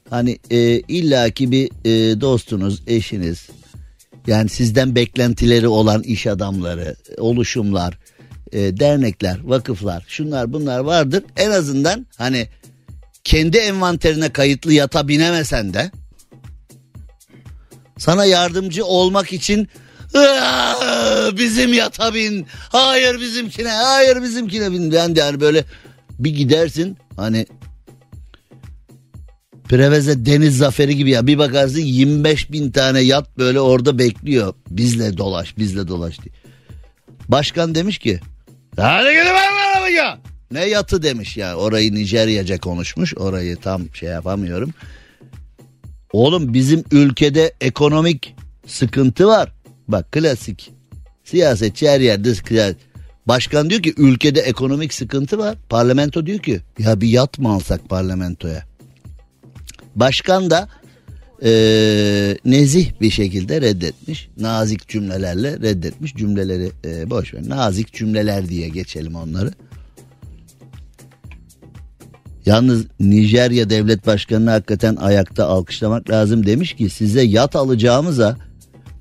[0.09, 3.49] hani e, illaki bir e, dostunuz, eşiniz
[4.27, 7.97] yani sizden beklentileri olan iş adamları, oluşumlar,
[8.51, 11.23] e, dernekler, vakıflar, şunlar bunlar vardır.
[11.37, 12.47] En azından hani
[13.23, 15.91] kendi envanterine kayıtlı yata binemesen de
[17.97, 19.67] sana yardımcı olmak için
[20.15, 24.91] "Aa, bizim yata bin, hayır bizimkine, hayır bizimkine bin.
[24.91, 25.65] Ben de yani böyle
[26.19, 27.45] bir gidersin hani
[29.69, 34.53] Preveze deniz zaferi gibi ya bir bakarsın 25 bin tane yat böyle orada bekliyor.
[34.69, 36.33] Bizle dolaş bizle dolaş diye.
[37.27, 38.19] Başkan demiş ki
[38.77, 40.19] hadi gidin ben ya.
[40.51, 44.73] Ne yatı demiş ya orayı Nijeryaca konuşmuş orayı tam şey yapamıyorum.
[46.13, 48.35] Oğlum bizim ülkede ekonomik
[48.67, 49.53] sıkıntı var.
[49.87, 50.71] Bak klasik
[51.23, 52.77] siyasetçi her yerde siyaset.
[53.27, 55.57] Başkan diyor ki ülkede ekonomik sıkıntı var.
[55.69, 58.68] Parlamento diyor ki ya bir yat mı alsak parlamentoya?
[59.95, 60.69] Başkan da
[61.41, 64.29] eee, nezih bir şekilde reddetmiş.
[64.37, 66.15] Nazik cümlelerle reddetmiş.
[66.15, 67.49] Cümleleri eee, boş ver.
[67.49, 69.53] Nazik cümleler diye geçelim onları.
[72.45, 78.37] Yalnız Nijerya devlet başkanını hakikaten ayakta alkışlamak lazım demiş ki size yat alacağımıza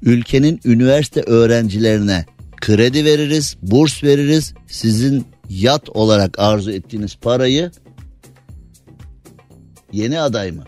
[0.02, 4.54] ülkenin üniversite öğrencilerine kredi veririz, burs veririz.
[4.66, 7.70] Sizin yat olarak arzu ettiğiniz parayı
[9.92, 10.64] yeni aday mı?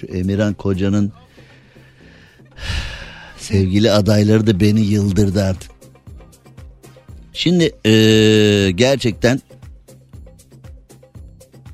[0.00, 1.12] Şu Emirhan Koca'nın
[3.38, 5.70] sevgili adayları da beni yıldırdı artık.
[7.32, 9.40] Şimdi eee, gerçekten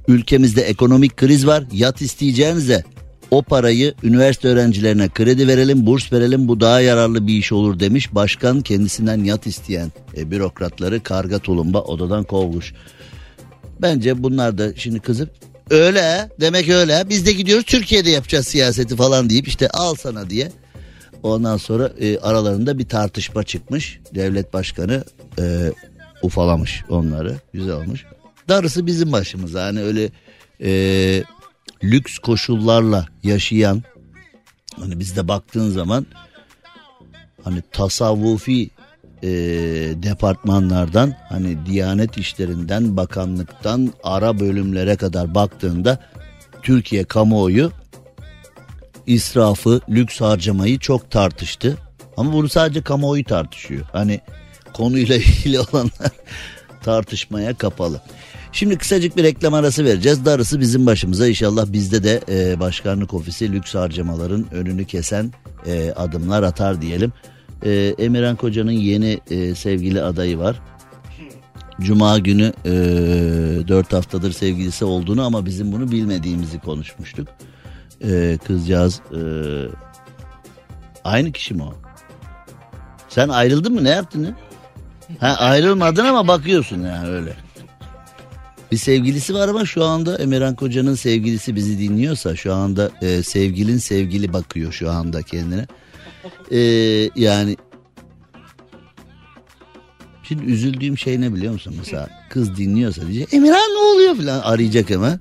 [0.08, 1.64] ülkemizde ekonomik kriz var.
[1.72, 2.84] Yat isteyeceğinize
[3.30, 8.14] o parayı üniversite öğrencilerine kredi verelim, burs verelim bu daha yararlı bir iş olur demiş.
[8.14, 12.74] Başkan kendisinden yat isteyen e, bürokratları karga tulumba odadan kovmuş.
[13.82, 15.30] Bence bunlar da şimdi kızıp
[15.70, 20.52] öyle demek öyle biz de gidiyoruz Türkiye'de yapacağız siyaseti falan deyip işte al sana diye.
[21.22, 24.00] Ondan sonra e, aralarında bir tartışma çıkmış.
[24.14, 25.04] Devlet başkanı
[25.38, 25.72] e,
[26.22, 27.36] ufalamış onları.
[27.52, 28.04] Güzel olmuş.
[28.48, 29.64] Darısı bizim başımıza.
[29.64, 30.10] Hani öyle
[30.62, 30.70] e,
[31.84, 33.82] lüks koşullarla yaşayan
[34.80, 36.06] hani bizde baktığın zaman
[37.44, 38.70] hani tasavvufi
[39.22, 39.28] e,
[40.02, 45.98] departmanlardan hani Diyanet işlerinden bakanlıktan ara bölümlere kadar baktığında
[46.62, 47.72] Türkiye kamuoyu
[49.06, 51.76] israfı, lüks harcamayı çok tartıştı.
[52.16, 53.86] Ama bunu sadece kamuoyu tartışıyor.
[53.92, 54.20] Hani
[54.72, 56.10] konuyla ilgili olanlar
[56.82, 58.00] tartışmaya kapalı.
[58.52, 60.24] Şimdi kısacık bir reklam arası vereceğiz.
[60.24, 65.32] Darısı bizim başımıza inşallah bizde de e, başkanlık ofisi lüks harcamaların önünü kesen
[65.66, 67.12] e, adımlar atar diyelim.
[67.66, 70.60] E, Emirhan Koca'nın yeni e, sevgili adayı var.
[71.80, 72.70] Cuma günü e,
[73.68, 77.28] 4 haftadır sevgilisi olduğunu ama bizim bunu bilmediğimizi konuşmuştuk.
[78.04, 79.20] E, kızcağız e,
[81.04, 81.74] aynı kişi mi o?
[83.08, 84.34] Sen ayrıldın mı ne yaptın ya?
[85.20, 87.32] Ha, ayrılmadın ama bakıyorsun yani öyle.
[88.72, 93.78] Bir sevgilisi var ama şu anda Emirhan Koca'nın sevgilisi bizi dinliyorsa şu anda e, sevgilin
[93.78, 95.66] sevgili bakıyor şu anda kendine.
[96.50, 96.58] E,
[97.16, 97.56] yani
[100.22, 101.74] şimdi üzüldüğüm şey ne biliyor musun?
[101.78, 104.16] Mesela kız dinliyorsa diyecek Emirhan ne oluyor?
[104.16, 105.20] falan arayacak hemen.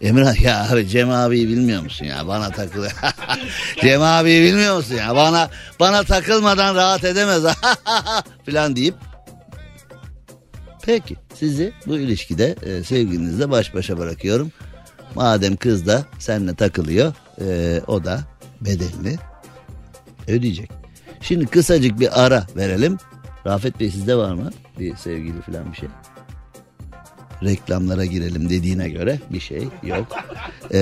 [0.00, 2.28] Emirhan ya abi Cem abiyi bilmiyor musun ya?
[2.28, 2.84] Bana takıl.
[3.80, 5.16] Cem abiyi bilmiyor musun ya?
[5.16, 7.42] Bana bana takılmadan rahat edemez.
[8.46, 8.94] falan deyip.
[10.82, 14.52] Peki sizi bu ilişkide e, sevgilinizle baş başa bırakıyorum.
[15.14, 18.20] Madem kız da seninle takılıyor e, o da
[18.60, 19.16] bedelini
[20.28, 20.70] ödeyecek.
[21.20, 22.98] Şimdi kısacık bir ara verelim.
[23.46, 25.88] Rafet Bey sizde var mı bir sevgili falan bir şey?
[27.44, 30.06] Reklamlara girelim dediğine göre bir şey yok.
[30.70, 30.78] Ee,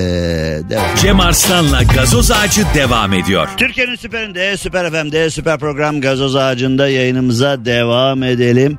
[0.71, 0.97] devam.
[1.03, 3.49] Cem Arslan'la gazoz ağacı devam ediyor.
[3.57, 8.79] Türkiye'nin süperinde, süper FM'de, süper program gazoz ağacında yayınımıza devam edelim.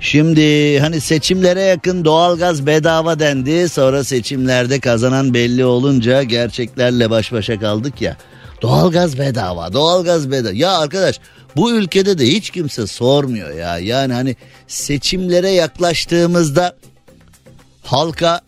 [0.00, 3.68] Şimdi hani seçimlere yakın doğalgaz bedava dendi.
[3.68, 8.16] Sonra seçimlerde kazanan belli olunca gerçeklerle baş başa kaldık ya.
[8.64, 10.52] Doğalgaz bedava, doğalgaz bedava.
[10.52, 11.20] Ya arkadaş
[11.56, 13.78] bu ülkede de hiç kimse sormuyor ya.
[13.78, 16.76] Yani hani seçimlere yaklaştığımızda
[17.82, 18.40] halka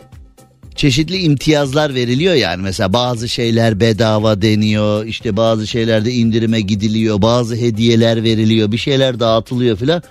[0.74, 7.56] çeşitli imtiyazlar veriliyor yani mesela bazı şeyler bedava deniyor işte bazı şeylerde indirime gidiliyor bazı
[7.56, 10.02] hediyeler veriliyor bir şeyler dağıtılıyor filan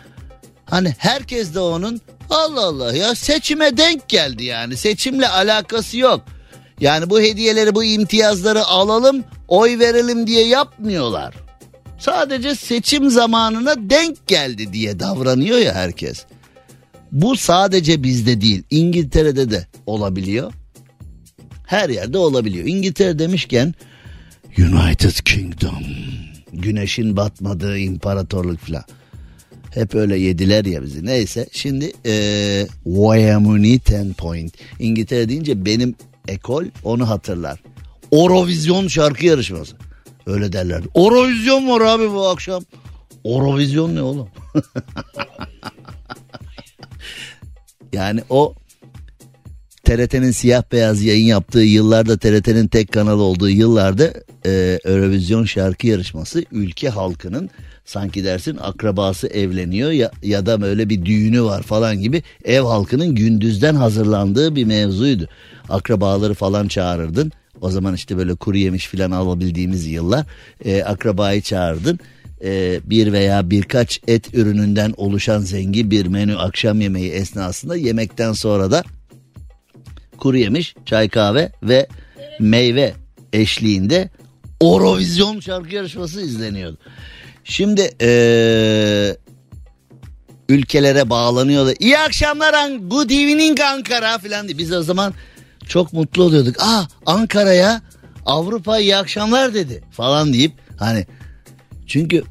[0.66, 6.22] hani herkes de onun Allah Allah ya seçime denk geldi yani seçimle alakası yok
[6.80, 11.46] yani bu hediyeleri bu imtiyazları alalım oy verelim diye yapmıyorlar
[11.98, 16.26] sadece seçim zamanına denk geldi diye davranıyor ya herkes.
[17.12, 20.54] Bu sadece bizde değil İngiltere'de de olabiliyor.
[21.68, 22.66] Her yerde olabiliyor.
[22.68, 23.74] İngiltere demişken
[24.58, 25.84] United Kingdom
[26.54, 28.84] güneşin batmadığı imparatorluk falan.
[29.72, 31.06] Hep öyle yediler ya bizi.
[31.06, 32.68] Neyse şimdi ee,
[33.86, 34.54] Ten Point.
[34.80, 35.96] İngiltere deyince benim
[36.28, 37.60] ekol onu hatırlar.
[38.12, 39.76] Eurovizyon şarkı yarışması.
[40.26, 40.88] Öyle derlerdi.
[40.96, 42.64] Eurovizyon var abi bu akşam.
[43.26, 44.30] Eurovizyon ne oğlum?
[47.94, 48.56] yani o
[49.86, 54.14] TRT'nin siyah beyaz yayın yaptığı yıllarda TRT'nin tek kanal olduğu yıllarda
[54.46, 57.50] e, Eurovision şarkı yarışması ülke halkının
[57.86, 63.16] sanki dersin akrabası evleniyor ya, ya da böyle bir düğünü var falan gibi ev halkının
[63.16, 65.28] gündüzden hazırlandığı bir mevzuydu.
[65.70, 67.32] Akrabaları falan çağırırdın.
[67.62, 70.26] O zaman işte böyle kuru yemiş falan alabildiğimiz yıllar
[70.66, 72.00] e, akrabayı çağırdın.
[72.44, 78.72] E, bir veya birkaç et ürününden oluşan zengin bir menü akşam yemeği esnasında yemekten sonra
[78.72, 78.84] da
[80.18, 81.88] kuru yemiş, çay kahve ve
[82.40, 82.94] meyve
[83.34, 84.10] eşliğinde
[84.62, 86.78] Eurovizyon şarkı yarışması izleniyordu.
[87.44, 89.18] Şimdi ee,
[90.50, 94.58] ülkelere bağlanıyor da iyi akşamlar good evening Ankara falan diye.
[94.58, 95.14] Biz o zaman
[95.68, 96.56] çok mutlu oluyorduk.
[96.60, 97.82] Aa Ankara'ya
[98.26, 101.06] Avrupa iyi akşamlar dedi falan deyip hani
[101.88, 102.24] çünkü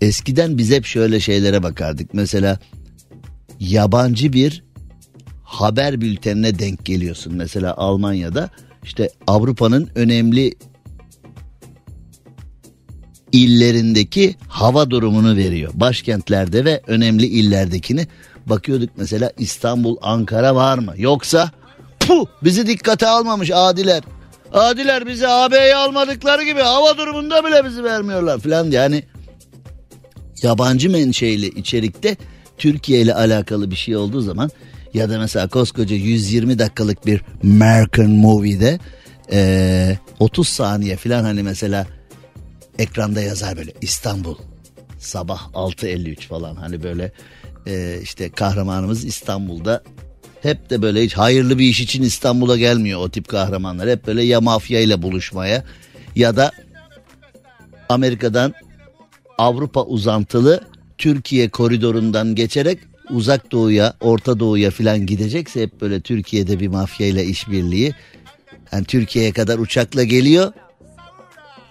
[0.00, 2.14] eskiden biz hep şöyle şeylere bakardık.
[2.14, 2.58] Mesela
[3.60, 4.64] yabancı bir
[5.42, 7.34] haber bültenine denk geliyorsun.
[7.34, 8.50] Mesela Almanya'da
[8.84, 10.54] işte Avrupa'nın önemli
[13.32, 15.72] illerindeki hava durumunu veriyor.
[15.74, 18.06] Başkentlerde ve önemli illerdekini
[18.46, 20.94] bakıyorduk mesela İstanbul, Ankara var mı?
[20.96, 21.50] Yoksa
[22.00, 24.02] puh bizi dikkate almamış adiler.
[24.52, 29.02] Adiler bizi AB'ye almadıkları gibi hava durumunda bile bizi vermiyorlar falan yani
[30.42, 32.16] yabancı menşeili içerikte
[32.58, 34.50] Türkiye ile alakalı bir şey olduğu zaman
[34.94, 38.78] ya da mesela koskoca 120 dakikalık bir American movie'de
[39.32, 41.86] e, 30 saniye falan hani mesela
[42.78, 44.36] ekranda yazar böyle İstanbul
[44.98, 47.12] sabah 6.53 falan hani böyle
[47.66, 49.82] e, işte kahramanımız İstanbul'da
[50.42, 53.88] hep de böyle hiç hayırlı bir iş için İstanbul'a gelmiyor o tip kahramanlar.
[53.88, 55.64] Hep böyle ya mafya ile buluşmaya
[56.16, 56.52] ya da
[57.88, 58.54] Amerika'dan
[59.38, 60.60] Avrupa uzantılı
[60.98, 62.78] Türkiye koridorundan geçerek
[63.10, 67.94] uzak doğuya, Orta Doğu'ya filan gidecekse hep böyle Türkiye'de bir mafya ile işbirliği.
[68.72, 70.52] Yani Türkiye'ye kadar uçakla geliyor.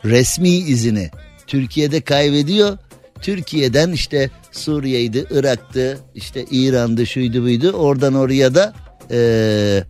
[0.05, 1.09] Resmi izini
[1.47, 2.77] Türkiye'de kaybediyor.
[3.21, 7.71] Türkiye'den işte Suriye'ydi, Irak'tı, işte İran'dı, şuydu buydu.
[7.71, 8.73] Oradan oraya da
[9.11, 9.83] ee,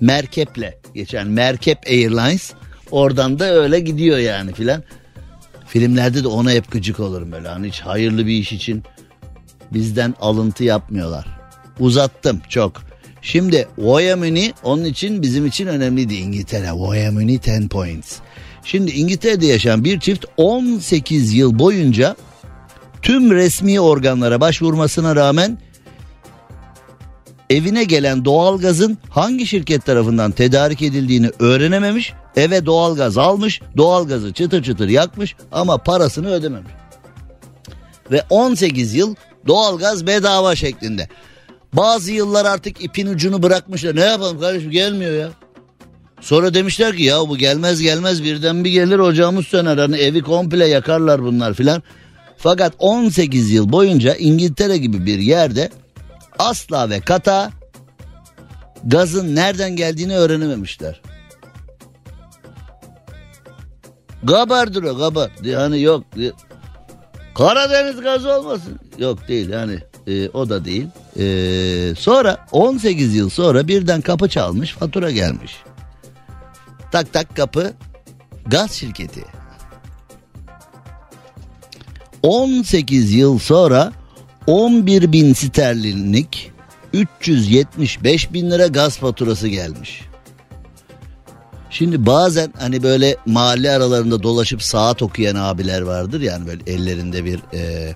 [0.00, 2.52] merkeple geçen Merkep Airlines.
[2.90, 4.82] Oradan da öyle gidiyor yani filan.
[5.66, 7.48] Filmlerde de ona hep gıcık olurum böyle.
[7.48, 8.82] Hani hiç hayırlı bir iş için
[9.72, 11.26] bizden alıntı yapmıyorlar.
[11.80, 12.82] Uzattım çok.
[13.22, 16.68] Şimdi Wyoming onun için bizim için önemliydi İngiltere.
[16.68, 18.18] Wyoming 10 points.
[18.64, 22.16] Şimdi İngiltere'de yaşayan bir çift 18 yıl boyunca
[23.02, 25.58] tüm resmi organlara başvurmasına rağmen
[27.50, 32.12] evine gelen doğalgazın hangi şirket tarafından tedarik edildiğini öğrenememiş.
[32.36, 36.72] Eve doğalgaz almış, doğalgazı çıtır çıtır yakmış ama parasını ödememiş.
[38.10, 39.14] Ve 18 yıl
[39.46, 41.08] doğalgaz bedava şeklinde.
[41.72, 43.96] Bazı yıllar artık ipin ucunu bırakmışlar.
[43.96, 45.28] Ne yapalım kardeşim gelmiyor ya.
[46.20, 49.78] Sonra demişler ki ya bu gelmez gelmez birden bir gelir ocağımız söner.
[49.78, 51.82] Hani evi komple yakarlar bunlar filan.
[52.36, 55.70] Fakat 18 yıl boyunca İngiltere gibi bir yerde
[56.38, 57.50] asla ve kata
[58.84, 61.00] gazın nereden geldiğini öğrenememişler.
[64.22, 65.30] Gabardır o gabar.
[65.42, 66.04] Yani yok.
[67.34, 68.80] Karadeniz gazı olmasın.
[68.98, 70.86] Yok değil yani e, o da değil.
[71.18, 75.56] E, sonra 18 yıl sonra birden kapı çalmış fatura gelmiş.
[76.92, 77.72] Tak tak kapı
[78.46, 79.24] gaz şirketi.
[82.22, 83.92] 18 yıl sonra
[84.46, 86.52] 11 bin sterlinlik
[86.92, 90.02] 375 bin lira gaz faturası gelmiş.
[91.70, 97.40] Şimdi bazen hani böyle mahalle aralarında dolaşıp saat okuyan abiler vardır yani böyle ellerinde bir
[97.54, 97.94] e,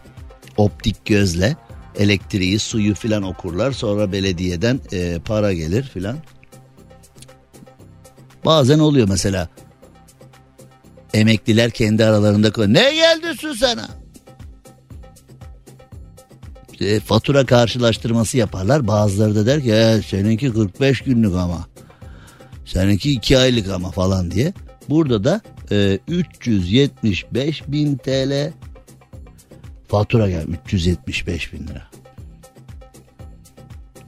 [0.57, 1.57] optik gözle
[1.99, 6.16] elektriği suyu filan okurlar sonra belediyeden e, para gelir filan.
[8.45, 9.49] Bazen oluyor mesela
[11.14, 13.88] emekliler kendi aralarında ne geldi su sana?
[16.72, 21.66] İşte fatura karşılaştırması yaparlar bazıları da der ki "E, seninki 45 günlük ama.
[22.64, 24.53] Seninki 2 aylık ama falan diye.
[24.88, 25.40] Burada da
[25.70, 28.53] e, 375 bin TL
[29.88, 31.82] fatura gel 375 bin lira.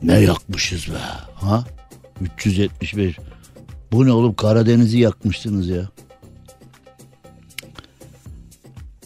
[0.03, 0.99] Ne yakmışız be
[1.35, 1.65] ha?
[2.21, 3.17] 375.
[3.95, 5.89] Bu ne oğlum Karadeniz'i yakmışsınız ya.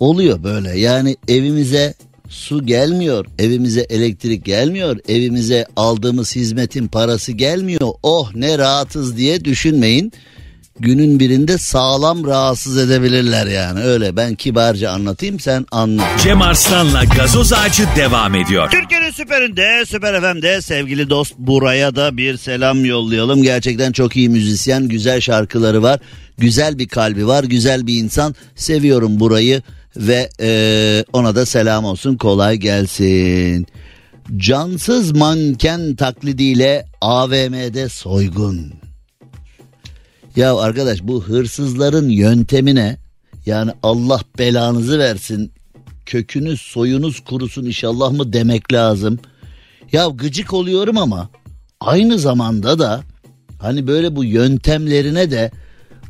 [0.01, 1.95] Oluyor böyle yani evimize
[2.28, 7.80] su gelmiyor, evimize elektrik gelmiyor, evimize aldığımız hizmetin parası gelmiyor.
[8.03, 10.12] Oh ne rahatız diye düşünmeyin.
[10.81, 16.03] Günün birinde sağlam rahatsız edebilirler yani öyle ben kibarca anlatayım sen anla.
[16.22, 18.70] Cem Arslan'la gazoz ağacı devam ediyor.
[18.70, 23.43] Türkiye'nin süperinde, Süper FM'de sevgili dost buraya da bir selam yollayalım.
[23.43, 26.01] Gerçekten çok iyi müzisyen, güzel şarkıları var.
[26.39, 28.35] Güzel bir kalbi var, güzel bir insan.
[28.57, 29.62] Seviyorum burayı
[29.97, 33.66] ve eee, ona da selam olsun, kolay gelsin.
[34.37, 38.88] Cansız manken taklidiyle AVM'de soygun.
[40.39, 42.99] Ya arkadaş bu hırsızların yöntemine
[43.47, 45.53] yani Allah belanızı versin
[46.07, 49.18] kökünüz soyunuz kurusun inşallah mı demek lazım.
[49.93, 51.28] Ya gıcık oluyorum ama
[51.80, 53.03] aynı zamanda da
[53.59, 55.51] hani böyle bu yöntemlerine de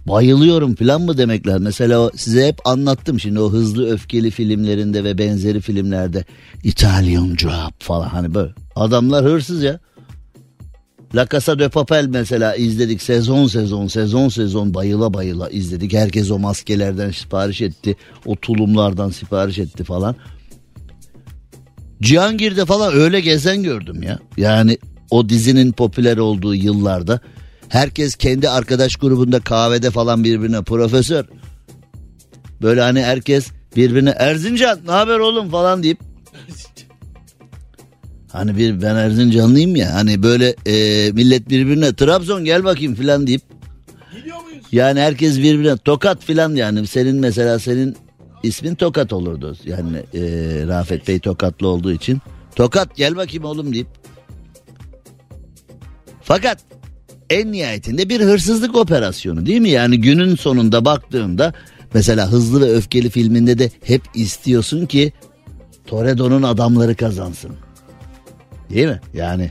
[0.08, 1.62] bayılıyorum falan mı demek lazım.
[1.62, 6.24] Mesela size hep anlattım şimdi o hızlı öfkeli filmlerinde ve benzeri filmlerde
[6.64, 9.80] Italian Job falan hani böyle adamlar hırsız ya.
[11.14, 15.92] La Casa de Papel mesela izledik sezon sezon sezon sezon bayıla bayıla izledik.
[15.92, 17.96] Herkes o maskelerden sipariş etti.
[18.26, 20.16] O tulumlardan sipariş etti falan.
[22.02, 24.18] Cihangir'de falan öyle gezen gördüm ya.
[24.36, 24.78] Yani
[25.11, 27.20] o dizinin popüler olduğu yıllarda
[27.68, 31.24] herkes kendi arkadaş grubunda kahvede falan birbirine profesör.
[32.62, 35.98] Böyle hani herkes birbirine Erzincan ne haber oğlum falan deyip
[38.32, 43.42] Hani bir ben Erzincanlıyım ya hani böyle e, millet birbirine Trabzon gel bakayım filan deyip
[44.16, 44.64] Gidiyor muyuz?
[44.72, 47.96] yani herkes birbirine tokat filan yani senin mesela senin
[48.42, 50.20] ismin tokat olurdu yani e,
[50.66, 52.18] Rafet Bey tokatlı olduğu için
[52.56, 53.86] tokat gel bakayım oğlum deyip
[56.22, 56.58] fakat
[57.30, 61.52] en nihayetinde bir hırsızlık operasyonu değil mi yani günün sonunda baktığımda
[61.94, 65.12] mesela Hızlı ve Öfkeli filminde de hep istiyorsun ki
[65.86, 67.50] Toredo'nun adamları kazansın.
[68.70, 69.00] Değil mi?
[69.14, 69.50] Yani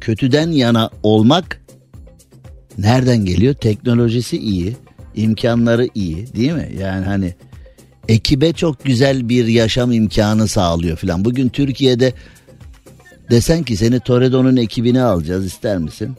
[0.00, 1.60] kötüden yana olmak
[2.78, 3.54] nereden geliyor?
[3.54, 4.76] Teknolojisi iyi,
[5.14, 6.72] imkanları iyi, değil mi?
[6.78, 7.34] Yani hani
[8.08, 11.24] ekibe çok güzel bir yaşam imkanı sağlıyor filan.
[11.24, 12.12] Bugün Türkiye'de
[13.30, 16.16] desen ki seni Toredo'nun ekibine alacağız ister misin?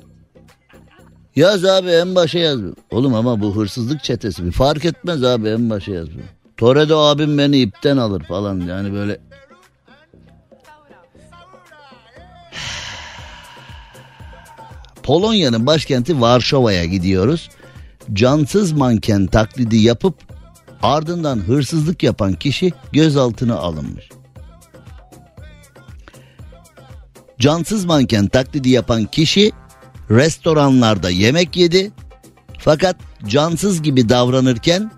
[1.35, 2.59] Yaz abi en başa yaz.
[2.91, 6.07] Oğlum ama bu hırsızlık çetesi bir fark etmez abi en başa yaz.
[6.57, 9.19] Toredo abim beni ipten alır falan yani böyle
[15.03, 17.49] Polonya'nın başkenti Varşova'ya gidiyoruz.
[18.13, 20.15] Cansız manken taklidi yapıp
[20.83, 24.09] ardından hırsızlık yapan kişi gözaltına alınmış.
[27.39, 29.51] Cansız manken taklidi yapan kişi
[30.09, 31.91] restoranlarda yemek yedi.
[32.59, 32.95] Fakat
[33.27, 34.91] cansız gibi davranırken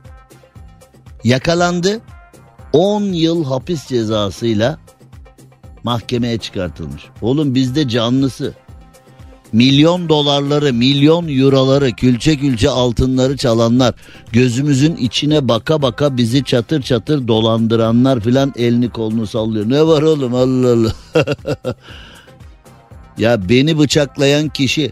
[1.24, 2.02] yakalandı.
[2.74, 4.80] 10 yıl hapis cezasıyla
[5.84, 7.04] mahkemeye çıkartılmış.
[7.22, 8.54] Oğlum bizde canlısı
[9.56, 13.96] milyon dolarları, milyon euroları, külçe külçe altınları çalanlar,
[14.32, 19.70] gözümüzün içine baka baka bizi çatır çatır dolandıranlar filan elini kolunu sallıyor.
[19.70, 20.94] Ne var oğlum Allah Allah.
[23.18, 24.92] ya beni bıçaklayan kişi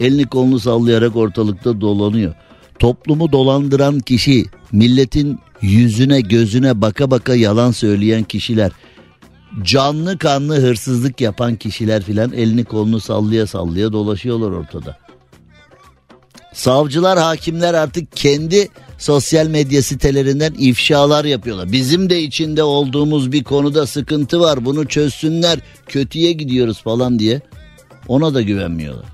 [0.00, 2.34] elini kolunu sallayarak ortalıkta dolanıyor.
[2.78, 8.72] Toplumu dolandıran kişi, milletin yüzüne gözüne baka baka yalan söyleyen kişiler
[9.62, 14.98] canlı kanlı hırsızlık yapan kişiler filan elini kolunu sallaya sallaya dolaşıyorlar ortada.
[16.52, 18.68] Savcılar, hakimler artık kendi
[18.98, 21.72] sosyal medya sitelerinden ifşalar yapıyorlar.
[21.72, 24.64] Bizim de içinde olduğumuz bir konuda sıkıntı var.
[24.64, 25.58] Bunu çözsünler.
[25.86, 27.40] Kötüye gidiyoruz falan diye.
[28.08, 29.06] Ona da güvenmiyorlar.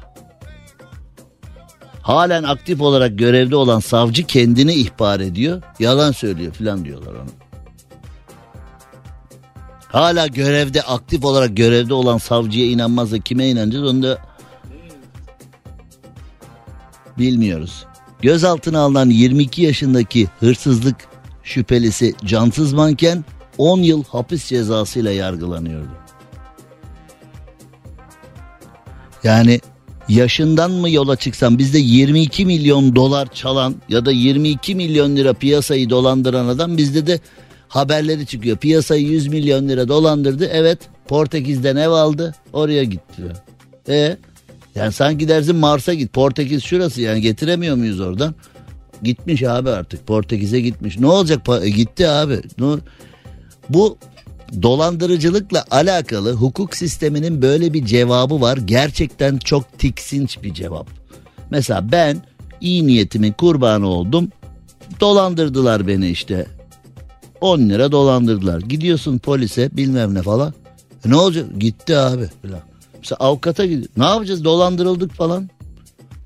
[2.02, 5.62] Halen aktif olarak görevde olan savcı kendini ihbar ediyor.
[5.78, 7.43] Yalan söylüyor filan diyorlar ona.
[9.94, 14.18] Hala görevde aktif olarak görevde olan savcıya inanmazsa kime inanacağız onu da
[17.18, 17.84] Bilmiyoruz.
[18.22, 20.96] Gözaltına alınan 22 yaşındaki hırsızlık
[21.42, 23.24] şüphelisi cansız manken
[23.58, 25.96] 10 yıl hapis cezasıyla yargılanıyordu.
[29.24, 29.60] Yani
[30.08, 35.90] yaşından mı yola çıksam bizde 22 milyon dolar çalan ya da 22 milyon lira piyasayı
[35.90, 37.20] dolandıran adam bizde de
[37.74, 38.56] haberleri çıkıyor.
[38.56, 40.48] Piyasayı 100 milyon lira dolandırdı.
[40.52, 43.22] Evet Portekiz'den ev aldı oraya gitti.
[43.88, 44.16] E
[44.74, 48.34] yani sanki dersin Mars'a git Portekiz şurası yani getiremiyor muyuz oradan?
[49.02, 50.98] Gitmiş abi artık Portekiz'e gitmiş.
[50.98, 52.40] Ne olacak e, gitti abi.
[53.68, 53.98] Bu
[54.62, 58.56] dolandırıcılıkla alakalı hukuk sisteminin böyle bir cevabı var.
[58.56, 60.90] Gerçekten çok tiksinç bir cevap.
[61.50, 62.22] Mesela ben
[62.60, 64.28] iyi niyetimin kurbanı oldum.
[65.00, 66.46] Dolandırdılar beni işte.
[67.44, 68.60] 10 lira dolandırdılar.
[68.60, 70.54] Gidiyorsun polise bilmem ne falan.
[71.06, 71.46] E ne olacak?
[71.58, 72.60] Gitti abi falan.
[72.98, 73.88] Mesela avukata gidiyor.
[73.96, 74.44] Ne yapacağız?
[74.44, 75.50] Dolandırıldık falan.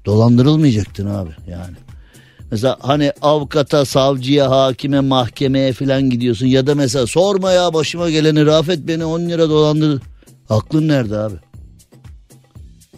[0.05, 1.77] Dolandırılmayacaktın abi yani.
[2.51, 6.47] Mesela hani avukata, savcıya, hakime, mahkemeye falan gidiyorsun.
[6.47, 10.03] Ya da mesela sorma ya başıma geleni Rafet beni 10 lira dolandırdı.
[10.51, 11.35] Aklın nerede abi?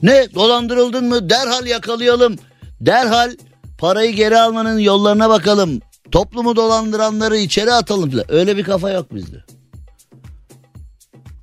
[0.02, 1.30] Ne dolandırıldın mı?
[1.30, 2.36] Derhal yakalayalım.
[2.80, 3.36] Derhal
[3.78, 5.80] parayı geri almanın yollarına bakalım.
[6.12, 8.10] Toplumu dolandıranları içeri atalım.
[8.28, 9.44] Öyle bir kafa yok bizde.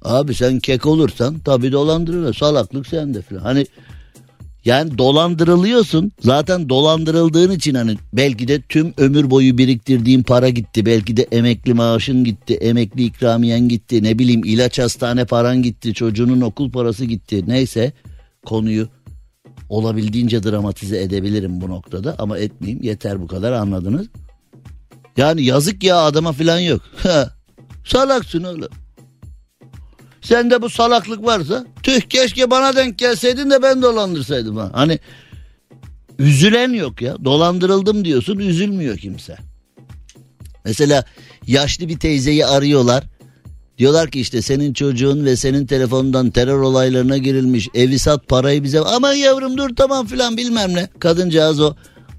[0.01, 2.33] Abi sen kek olursan tabii dolandırırlar.
[2.33, 3.41] Salaklık sende falan.
[3.41, 3.65] Hani
[4.65, 6.11] yani dolandırılıyorsun.
[6.19, 10.85] Zaten dolandırıldığın için hani belki de tüm ömür boyu biriktirdiğin para gitti.
[10.85, 12.53] Belki de emekli maaşın gitti.
[12.53, 14.03] Emekli ikramiyen gitti.
[14.03, 15.93] Ne bileyim ilaç hastane paran gitti.
[15.93, 17.43] Çocuğunun okul parası gitti.
[17.47, 17.93] Neyse
[18.45, 18.87] konuyu
[19.69, 22.15] olabildiğince dramatize edebilirim bu noktada.
[22.19, 24.07] Ama etmeyeyim yeter bu kadar anladınız.
[25.17, 26.81] Yani yazık ya adama falan yok.
[27.85, 28.69] Salaksın oğlum.
[30.21, 34.57] Sende bu salaklık varsa tüh keşke bana denk gelseydin de ben dolandırsaydım.
[34.57, 34.69] Ha.
[34.73, 34.99] Hani
[36.19, 37.25] üzülen yok ya.
[37.25, 39.37] Dolandırıldım diyorsun üzülmüyor kimse.
[40.65, 41.05] Mesela
[41.47, 43.03] yaşlı bir teyzeyi arıyorlar.
[43.77, 47.67] Diyorlar ki işte senin çocuğun ve senin telefonundan terör olaylarına girilmiş.
[47.73, 48.79] Evi sat parayı bize.
[48.79, 50.87] Aman yavrum dur tamam filan bilmem ne.
[50.99, 51.75] Kadıncağız o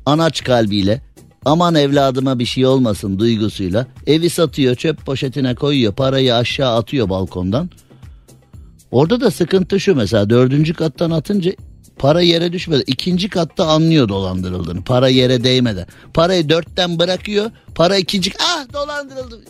[0.06, 1.07] anaç kalbiyle
[1.48, 7.70] aman evladıma bir şey olmasın duygusuyla evi satıyor çöp poşetine koyuyor parayı aşağı atıyor balkondan.
[8.90, 11.52] Orada da sıkıntı şu mesela dördüncü kattan atınca
[11.98, 12.84] para yere düşmedi.
[12.86, 14.84] İkinci katta anlıyor dolandırıldığını.
[14.84, 15.86] Para yere değmedi.
[16.14, 17.50] Parayı dörtten bırakıyor.
[17.74, 19.40] Para ikinci ah dolandırıldı.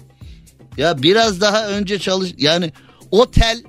[0.77, 2.73] Ya biraz daha önce çalış yani
[3.11, 3.63] otel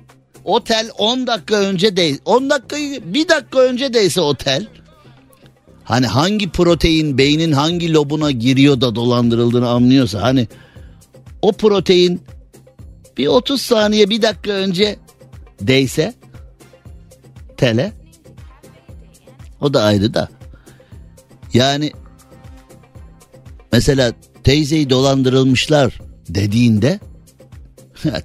[0.44, 4.66] otel 10 dakika önce değil 10 dakikayı bir dakika önce değse otel
[5.90, 10.48] hani hangi protein beynin hangi lobuna giriyor da dolandırıldığını anlıyorsa hani
[11.42, 12.22] o protein
[13.16, 14.98] bir 30 saniye bir dakika önce
[15.60, 16.14] değse
[17.56, 17.92] tele
[19.60, 20.28] o da ayrı da
[21.54, 21.92] yani
[23.72, 24.12] mesela
[24.44, 27.00] teyzeyi dolandırılmışlar dediğinde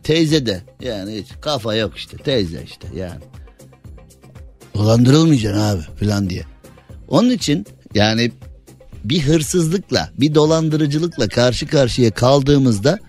[0.03, 3.21] teyze de yani hiç kafa yok işte teyze işte yani
[4.75, 6.54] dolandırılmayacaksın abi falan diye.
[7.07, 8.31] Onun için yani
[9.03, 12.99] bir hırsızlıkla bir dolandırıcılıkla karşı karşıya kaldığımızda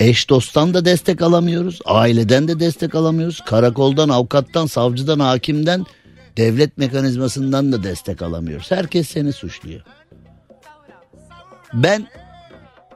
[0.00, 1.78] eş dosttan da destek alamıyoruz.
[1.84, 3.40] Aileden de destek alamıyoruz.
[3.46, 5.86] Karakoldan, avukattan, savcıdan, hakimden,
[6.36, 8.70] devlet mekanizmasından da destek alamıyoruz.
[8.70, 9.80] Herkes seni suçluyor.
[11.74, 12.06] Ben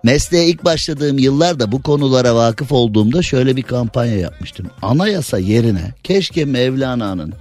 [0.03, 4.71] mesleğe ilk başladığım yıllarda bu konulara vakıf olduğumda şöyle bir kampanya yapmıştım.
[4.83, 7.35] Anayasa yerine keşke Mevlana'nın,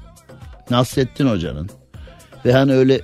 [0.70, 1.70] Nasrettin Hoca'nın
[2.46, 3.02] ve hani öyle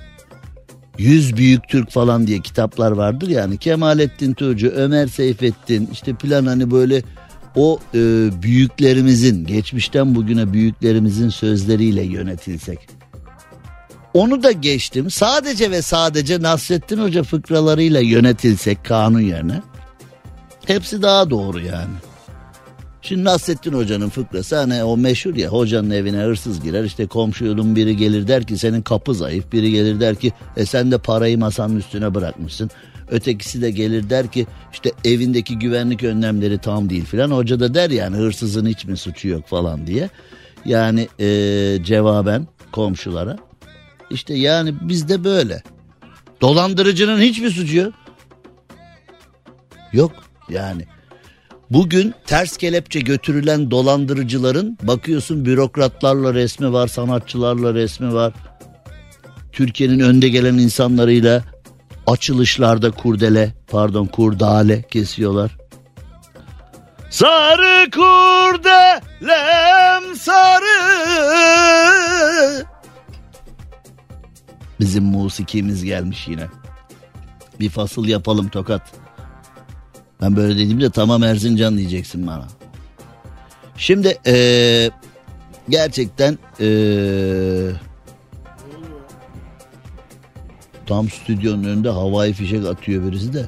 [0.98, 6.70] Yüz Büyük Türk falan diye kitaplar vardır yani Kemalettin Tuğcu, Ömer Seyfettin işte plan hani
[6.70, 7.02] böyle
[7.56, 7.98] o e,
[8.42, 12.88] büyüklerimizin geçmişten bugüne büyüklerimizin sözleriyle yönetilsek.
[14.14, 19.62] Onu da geçtim sadece ve sadece Nasrettin Hoca fıkralarıyla yönetilsek kanun yerine
[20.66, 21.94] hepsi daha doğru yani.
[23.02, 27.96] Şimdi Nasrettin Hoca'nın fıkrası hani o meşhur ya hocanın evine hırsız girer işte komşunun biri
[27.96, 31.76] gelir der ki senin kapı zayıf biri gelir der ki e sen de parayı masanın
[31.76, 32.70] üstüne bırakmışsın.
[33.10, 37.90] Ötekisi de gelir der ki işte evindeki güvenlik önlemleri tam değil filan hoca da der
[37.90, 40.08] yani hırsızın hiç mi suçu yok falan diye.
[40.64, 41.26] Yani e,
[41.82, 43.36] cevaben komşulara
[44.10, 45.62] işte yani bizde böyle
[46.40, 47.94] dolandırıcının hiçbir suçu yok.
[49.92, 50.12] Yok
[50.50, 50.86] yani.
[51.70, 58.32] Bugün ters kelepçe götürülen dolandırıcıların bakıyorsun bürokratlarla resmi var, sanatçılarla resmi var.
[59.52, 61.42] Türkiye'nin önde gelen insanlarıyla
[62.06, 65.56] açılışlarda kurdele, pardon kurdale kesiyorlar.
[67.10, 69.24] Sarı kurdelem
[70.16, 71.00] sarı.
[74.80, 76.46] Bizim musikimiz gelmiş yine.
[77.60, 78.82] Bir fasıl yapalım tokat.
[80.22, 82.48] Ben böyle dediğimde tamam Erzincan diyeceksin bana.
[83.76, 84.90] Şimdi eee,
[85.68, 87.72] gerçekten eee,
[90.86, 93.46] tam stüdyonun önünde havai fişek atıyor birisi de.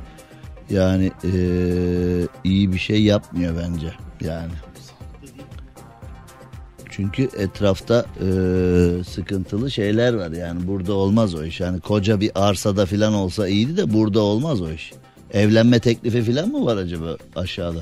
[0.70, 3.92] Yani eee, iyi bir şey yapmıyor bence.
[4.20, 4.52] Yani.
[6.90, 11.60] Çünkü etrafta eee, sıkıntılı şeyler var yani burada olmaz o iş.
[11.60, 14.92] Yani koca bir arsada falan olsa iyiydi de burada olmaz o iş.
[15.32, 17.80] Evlenme teklifi falan mı var acaba aşağıda?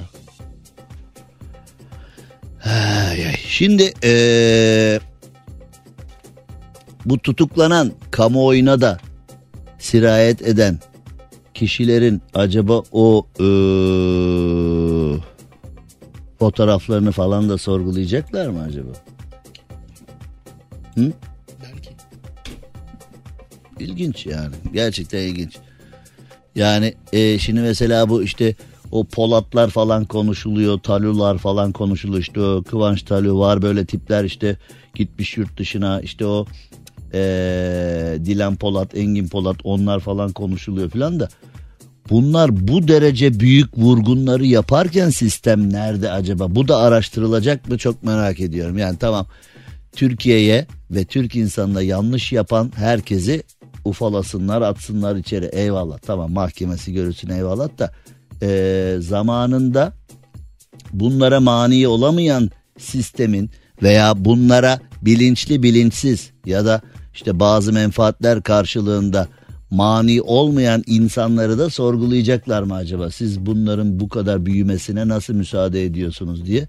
[3.49, 5.01] Şimdi eee,
[7.05, 8.99] bu tutuklanan kamuoyuna da
[9.79, 10.79] sirayet eden
[11.55, 15.21] kişilerin acaba o eee,
[16.39, 18.93] fotoğraflarını falan da sorgulayacaklar mı acaba?
[20.95, 21.13] Hı?
[21.63, 21.91] Belki.
[23.79, 24.55] İlginç yani.
[24.73, 25.57] Gerçekten ilginç.
[26.55, 28.55] Yani e, şimdi mesela bu işte
[28.93, 30.79] o Polatlar falan konuşuluyor.
[30.79, 32.21] Talular falan konuşuluyor.
[32.21, 34.57] İşte o Kıvanç Talu var böyle tipler işte
[34.95, 36.01] gitmiş yurt dışına.
[36.01, 36.47] işte o
[37.15, 37.21] e,
[38.25, 41.29] Dilan Polat, Engin Polat onlar falan konuşuluyor falan da.
[42.11, 46.55] Bunlar bu derece büyük vurgunları yaparken sistem nerede acaba?
[46.55, 48.79] Bu da araştırılacak mı çok merak ediyorum.
[48.79, 49.27] Yani tamam
[49.93, 53.43] Türkiye'ye ve Türk insanına yanlış yapan herkesi
[53.85, 57.93] ufalasınlar atsınlar içeri eyvallah tamam mahkemesi görülsün eyvallah da
[58.43, 59.93] eee, zamanında
[60.93, 63.51] bunlara mani olamayan sistemin
[63.83, 66.81] veya bunlara bilinçli bilinçsiz ya da
[67.15, 69.29] işte bazı menfaatler karşılığında
[69.71, 73.11] mani olmayan insanları da sorgulayacaklar mı acaba?
[73.11, 76.69] Siz bunların bu kadar büyümesine nasıl müsaade ediyorsunuz diye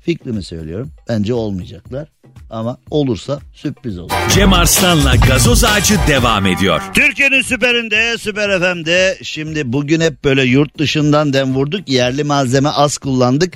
[0.00, 0.90] fikrimi söylüyorum.
[1.08, 2.08] Bence olmayacaklar
[2.50, 4.10] ama olursa sürpriz olur.
[4.34, 6.82] Cem Arslan'la gazoz ağacı devam ediyor.
[6.94, 11.88] Türkiye'nin süperinde, süper FM'de şimdi bugün hep böyle yurt dışından dem vurduk.
[11.88, 13.54] Yerli malzeme az kullandık.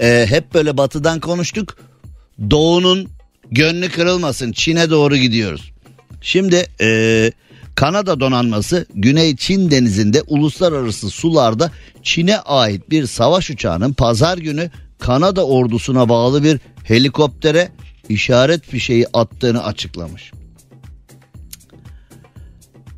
[0.00, 1.76] Ee, hep böyle batıdan konuştuk.
[2.50, 3.08] Doğu'nun
[3.50, 4.52] gönlü kırılmasın.
[4.52, 5.72] Çin'e doğru gidiyoruz.
[6.20, 7.32] Şimdi ee,
[7.74, 11.70] Kanada donanması Güney Çin denizinde uluslararası sularda
[12.02, 17.68] Çin'e ait bir savaş uçağının pazar günü Kanada ordusuna bağlı bir helikoptere
[18.08, 20.32] işaret fişeği attığını açıklamış.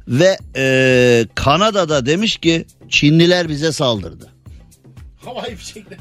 [0.08, 4.28] Ve eee, Kanada'da demiş ki Çinliler bize saldırdı.
[5.24, 5.96] Havai fişekle.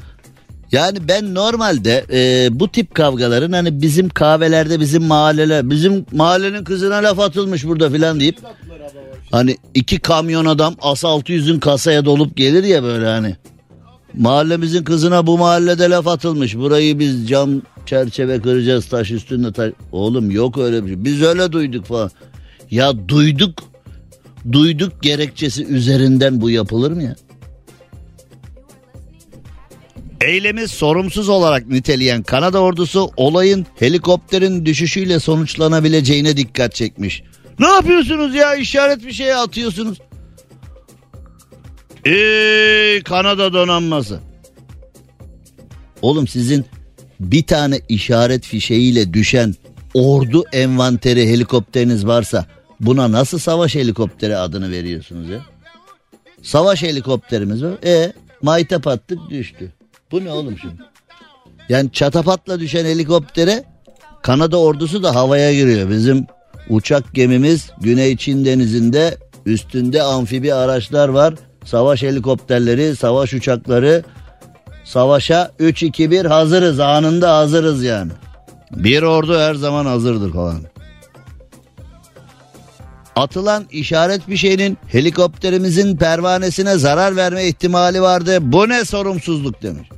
[0.72, 6.94] Yani ben normalde eee, bu tip kavgaların hani bizim kahvelerde bizim mahalleler bizim mahallenin kızına
[6.96, 8.38] laf atılmış burada filan deyip
[9.30, 13.36] hani iki kamyon adam as 600'ün kasaya dolup gelir ya böyle hani.
[14.16, 16.56] Mahallemizin kızına bu mahallede laf atılmış.
[16.56, 19.72] Burayı biz cam çerçeve kıracağız taş üstünde taş.
[19.92, 21.04] Oğlum yok öyle bir şey.
[21.04, 22.10] Biz öyle duyduk falan.
[22.70, 23.58] Ya duyduk.
[24.52, 27.16] Duyduk gerekçesi üzerinden bu yapılır mı ya?
[30.20, 37.22] Eylemi sorumsuz olarak niteleyen Kanada ordusu olayın helikopterin düşüşüyle sonuçlanabileceğine dikkat çekmiş.
[37.58, 39.98] Ne yapıyorsunuz ya işaret bir şeye atıyorsunuz.
[42.06, 44.20] Ey Kanada donanması.
[46.02, 46.64] Oğlum sizin
[47.20, 49.54] bir tane işaret fişeğiyle düşen
[49.94, 52.46] ordu envanteri helikopteriniz varsa
[52.80, 55.40] buna nasıl savaş helikopteri adını veriyorsunuz ya?
[56.42, 57.74] Savaş helikopterimiz var.
[57.84, 59.72] E maytap attık düştü.
[60.10, 60.82] Bu ne oğlum şimdi?
[61.68, 63.64] Yani çatapatla düşen helikoptere
[64.22, 65.90] Kanada ordusu da havaya giriyor.
[65.90, 66.26] Bizim
[66.68, 71.34] uçak gemimiz Güney Çin denizinde üstünde amfibi araçlar var.
[71.66, 74.04] Savaş helikopterleri, savaş uçakları.
[74.84, 78.12] Savaşa 3-2-1 hazırız anında hazırız yani.
[78.70, 80.62] Bir ordu her zaman hazırdır falan.
[83.16, 88.38] Atılan işaret bir şeyin helikopterimizin pervanesine zarar verme ihtimali vardı.
[88.40, 89.88] Bu ne sorumsuzluk demiş.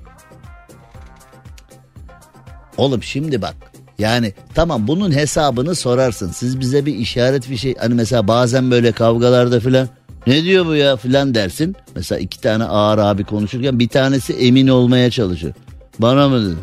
[2.76, 3.56] Oğlum şimdi bak
[3.98, 6.30] yani tamam bunun hesabını sorarsın.
[6.32, 9.88] Siz bize bir işaret bir şey hani mesela bazen böyle kavgalarda filan
[10.28, 11.76] ne diyor bu ya filan dersin.
[11.96, 15.54] Mesela iki tane ağır abi konuşurken bir tanesi emin olmaya çalışıyor.
[15.98, 16.60] Bana mı dedi?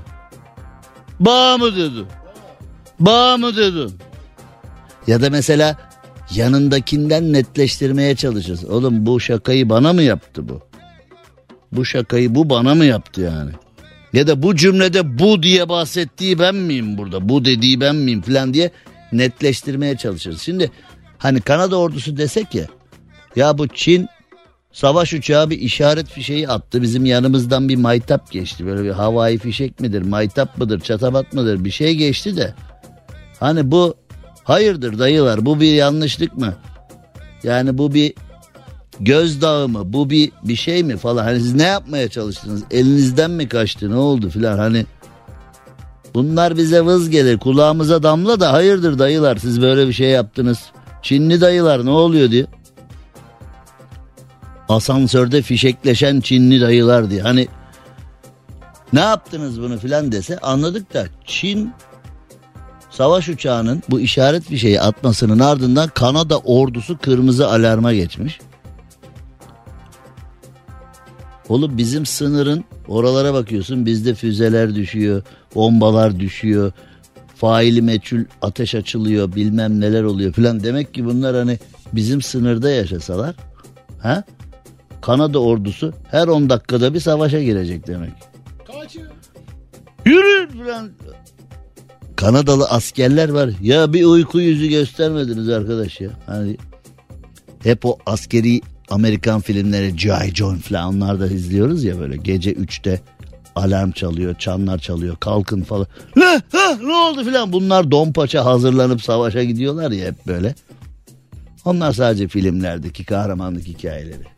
[1.20, 2.06] Bağ mı dedi?
[3.00, 3.94] Bağ mı dedi?
[5.08, 5.78] Ya da mesela
[6.36, 8.68] yanındakinden netleştirmeye çalışırsın.
[8.68, 10.62] Oğlum bu şakayı bana mı yaptı bu?
[11.72, 13.52] Bu şakayı bu bana mı yaptı yani?
[14.14, 17.30] Ya da bu cümlede bu diye bahsettiği ben miyim burada?
[17.30, 18.72] Bu dediği ben miyim falan diye
[19.12, 20.42] netleştirmeye çalışırız.
[20.42, 20.72] Şimdi
[21.18, 22.66] hani Kanada ordusu desek ya
[23.36, 24.08] ya bu Çin
[24.72, 26.82] savaş uçağı bir işaret fişeği attı.
[26.82, 28.66] Bizim yanımızdan bir maytap geçti.
[28.66, 32.54] Böyle bir havai fişek midir, maytap mıdır, çatapat mıdır bir şey geçti de.
[33.40, 33.96] Hani bu
[34.46, 36.54] Hayırdır dayılar bu bir yanlışlık mı?
[37.44, 38.14] Yani bu bir
[39.00, 39.94] gözdağı mı?
[39.94, 41.24] Bu bir bir şey mi falan?
[41.24, 42.64] Hani siz ne yapmaya çalıştınız?
[42.72, 43.92] Elinizden mi kaçtı?
[43.92, 44.58] Ne oldu filan?
[44.58, 44.86] Hani
[46.14, 47.38] bunlar bize vız gelir.
[47.38, 50.60] Kulağımıza damla da hayırdır dayılar siz böyle bir şey yaptınız.
[51.02, 52.46] Çinli dayılar ne oluyor diye.
[54.70, 57.22] Asansörde fişekleşen Çinli dayılar diye.
[57.22, 57.48] Hani
[58.94, 61.74] ne yaptınız bunu filan dese anladık da Çin
[62.90, 68.40] savaş uçağının bu işaret fişeği atmasının ardından Kanada ordusu kırmızı alarma geçmiş.
[71.50, 75.24] Oğlum bizim sınırın oralara bakıyorsun bizde füzeler düşüyor,
[75.56, 76.72] bombalar düşüyor,
[77.36, 80.64] faili meçhul ateş açılıyor bilmem neler oluyor filan.
[80.64, 81.60] Demek ki bunlar hani
[81.94, 83.36] bizim sınırda yaşasalar
[84.02, 84.24] ha?
[85.06, 88.12] Kanada ordusu her 10 dakikada bir savaşa girecek demek.
[88.68, 89.12] Kaçıyor.
[90.06, 90.92] Yürü falan.
[92.16, 93.50] Kanadalı askerler var.
[93.62, 96.10] Ya bir uyku yüzü göstermediniz arkadaş ya.
[96.26, 96.58] Hani
[97.64, 100.36] hep o askeri Amerikan filmleri G.I.
[100.36, 103.02] Joe falan onlar da izliyoruz ya böyle gece 3'te
[103.56, 105.88] alarm çalıyor, çanlar çalıyor, kalkın falan.
[106.16, 110.56] Ne, ha, ne oldu filan bunlar donpaça hazırlanıp savaşa gidiyorlar ya hep böyle.
[111.66, 114.35] Onlar sadece filmlerdeki kahramanlık hikayeleri.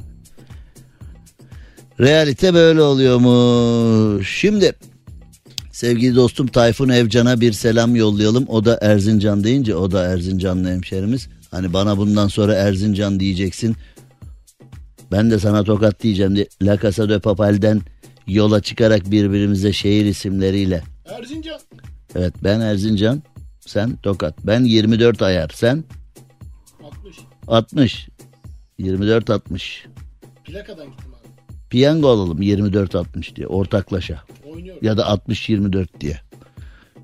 [1.99, 4.29] Realite böyle oluyormuş.
[4.29, 4.73] Şimdi
[5.71, 8.45] sevgili dostum Tayfun Evcan'a bir selam yollayalım.
[8.47, 11.29] O da Erzincan deyince o da Erzincanlı hemşerimiz.
[11.51, 13.75] Hani bana bundan sonra Erzincan diyeceksin.
[15.11, 17.81] Ben de sana tokat diyeceğim diye La Casa de Papel'den
[18.27, 20.83] yola çıkarak birbirimize şehir isimleriyle.
[21.05, 21.59] Erzincan.
[22.15, 23.23] Evet ben Erzincan,
[23.59, 24.35] sen Tokat.
[24.43, 25.83] Ben 24 ayar, sen
[26.83, 27.17] 60.
[27.47, 28.07] 60.
[28.77, 29.85] 24 60.
[30.45, 31.16] Plakadan gittim.
[31.69, 34.23] Piyango alalım 24 60 diye ortaklaşa.
[34.53, 34.85] Oynuyorum.
[34.85, 36.19] Ya da 60 24 diye.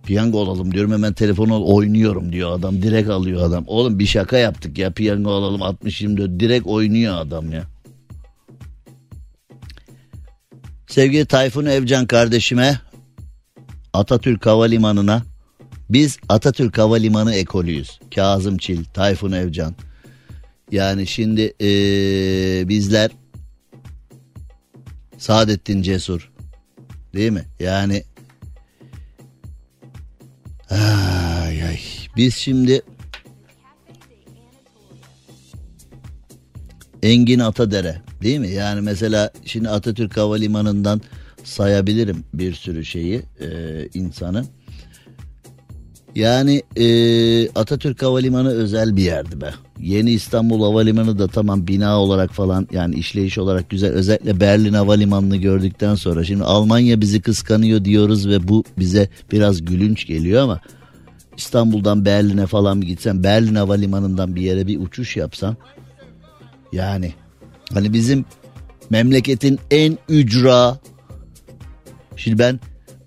[0.05, 3.64] Piyango alalım diyorum hemen telefonu oynuyorum diyor adam direkt alıyor adam.
[3.68, 7.64] Oğlum bir şaka yaptık ya piyango alalım 60 24 direkt oynuyor adam ya.
[10.88, 12.80] Sevgili Tayfun Evcan kardeşime
[13.93, 15.24] Atatürk Havalimanı'na
[15.89, 17.99] biz Atatürk Havalimanı ekolüyüz.
[18.16, 19.76] Kazım Çil, Tayfun Evcan.
[20.72, 23.11] Yani şimdi eee, bizler
[25.24, 26.32] Saadettin Cesur
[27.16, 27.46] değil mi?
[27.60, 28.04] Yani
[30.70, 31.80] ay ay
[32.18, 32.82] biz şimdi
[37.04, 38.50] Engin Atadere değil mi?
[38.50, 41.02] Yani mesela şimdi Atatürk Havalimanı'ndan
[41.44, 43.50] sayabilirim bir sürü şeyi e,
[43.94, 44.46] insanı.
[46.16, 49.54] Yani e, Atatürk Havalimanı özel bir yerdi be.
[49.82, 53.92] Yeni İstanbul Havalimanı da tamam bina olarak falan yani işleyiş olarak güzel.
[53.92, 60.08] Özellikle Berlin Havalimanı'nı gördükten sonra şimdi Almanya bizi kıskanıyor diyoruz ve bu bize biraz gülünç
[60.08, 60.60] geliyor ama
[61.38, 65.58] İstanbul'dan Berlin'e falan bir gitsen Berlin Havalimanı'ndan bir yere bir uçuş yapsan
[66.72, 67.14] yani
[67.74, 68.26] hani bizim
[68.90, 70.80] memleketin en ücra
[72.16, 72.60] şimdi ben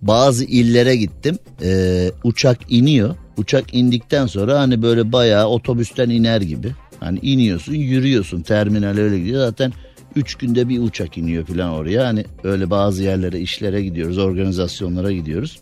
[0.03, 6.72] bazı illere gittim Ee, uçak iniyor uçak indikten sonra hani böyle bayağı otobüsten iner gibi.
[7.01, 8.43] Hani iniyorsun yürüyorsun.
[8.43, 9.47] Terminal öyle gidiyor.
[9.47, 9.72] Zaten
[10.16, 12.07] 3 günde bir uçak iniyor falan oraya.
[12.07, 15.61] Hani öyle bazı yerlere işlere gidiyoruz organizasyonlara gidiyoruz.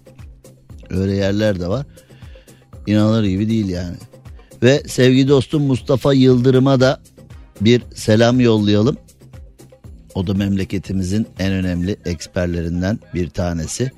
[0.90, 1.86] Öyle yerler de var.
[2.86, 3.96] İnanılır gibi değil yani.
[4.62, 7.00] Ve sevgili dostum Mustafa Yıldırım'a da
[7.60, 8.96] bir selam yollayalım.
[10.14, 13.90] O da memleketimizin en önemli eksperlerinden bir tanesi.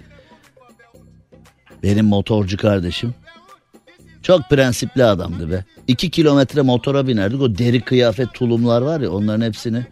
[1.83, 3.15] Benim motorcu kardeşim.
[4.27, 5.65] Çok prensipli adamdı be.
[5.89, 7.41] İki kilometre motora binerdik.
[7.41, 9.87] O deri kıyafet tulumlar var ya onların hepsini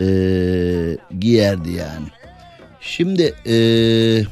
[0.00, 2.06] eee, giyerdi yani.
[2.80, 4.26] Şimdi eee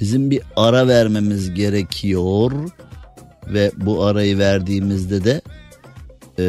[0.00, 2.52] bizim bir ara vermemiz gerekiyor
[3.46, 5.40] ve bu arayı verdiğimizde de
[6.38, 6.44] eee,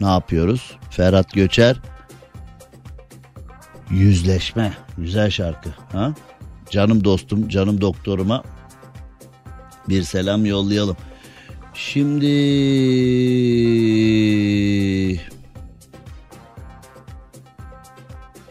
[0.00, 0.76] ne yapıyoruz?
[0.90, 1.76] Ferhat Göçer
[3.90, 6.14] yüzleşme güzel şarkı ha?
[6.70, 8.42] Canım dostum, canım doktoruma
[9.88, 10.96] bir selam yollayalım.
[11.74, 12.26] Şimdi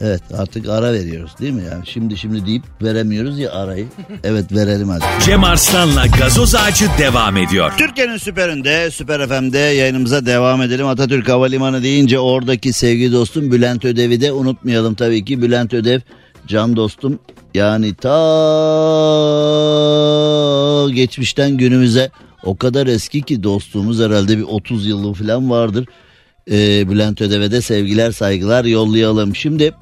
[0.02, 1.64] Evet artık ara veriyoruz değil mi?
[1.72, 3.88] Yani şimdi şimdi deyip veremiyoruz ya arayı.
[4.24, 5.04] Evet verelim hadi.
[5.26, 7.72] Cem Arslan'la gazoz ağacı devam ediyor.
[7.78, 10.88] Türkiye'nin süperinde, Süper FM'de yayınımıza devam edelim.
[10.88, 15.42] Atatürk Havalimanı deyince oradaki sevgili dostum Bülent Ödev'i de unutmayalım tabii ki.
[15.42, 16.00] Bülent Ödev
[16.48, 17.20] can dostum
[17.54, 18.20] yani ta
[20.94, 22.12] geçmişten günümüze
[22.44, 25.86] o kadar eski ki dostluğumuz herhalde bir 30 yıllık falan vardır.
[26.52, 29.36] e, Bülent Ödev'e de sevgiler saygılar yollayalım.
[29.36, 29.74] Şimdi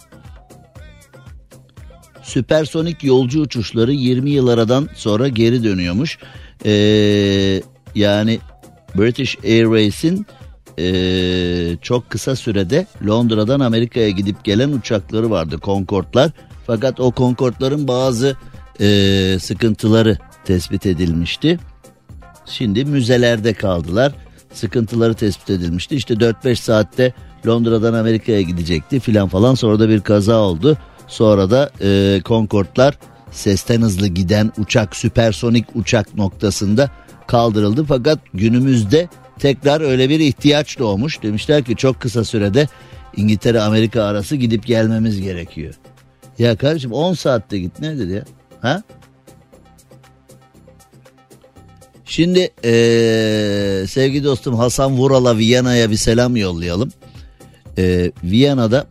[2.27, 6.17] süpersonik yolcu uçuşları 20 yıl aradan sonra geri dönüyormuş.
[6.65, 6.71] E,
[7.95, 8.39] yani
[8.95, 10.25] British Airways'in
[10.79, 16.31] e, çok kısa sürede Londra'dan Amerika'ya gidip gelen uçakları vardı Concorde'lar.
[16.67, 18.35] Fakat o Concorde'ların bazı
[18.81, 21.59] e, sıkıntıları tespit edilmişti.
[22.45, 24.13] Şimdi müzelerde kaldılar.
[24.53, 25.95] Sıkıntıları tespit edilmişti.
[25.95, 27.13] İşte 4-5 saatte
[27.47, 29.55] Londra'dan Amerika'ya gidecekti filan falan.
[29.55, 30.77] Sonra da bir kaza oldu.
[31.07, 32.97] Sonra da e, Concorde'lar
[33.31, 36.91] sesten hızlı giden uçak süpersonik uçak noktasında
[37.27, 37.85] kaldırıldı.
[37.85, 41.23] Fakat günümüzde tekrar öyle bir ihtiyaç doğmuş.
[41.23, 42.67] Demişler ki çok kısa sürede
[43.15, 45.73] İngiltere Amerika arası gidip gelmemiz gerekiyor.
[46.39, 48.23] Ya kardeşim 10 saatte git nedir ya?
[48.61, 48.83] Ha?
[52.05, 56.91] Şimdi ee, sevgili dostum Hasan Vural'a Viyana'ya bir selam yollayalım.
[57.77, 58.87] Ee, Viyana'da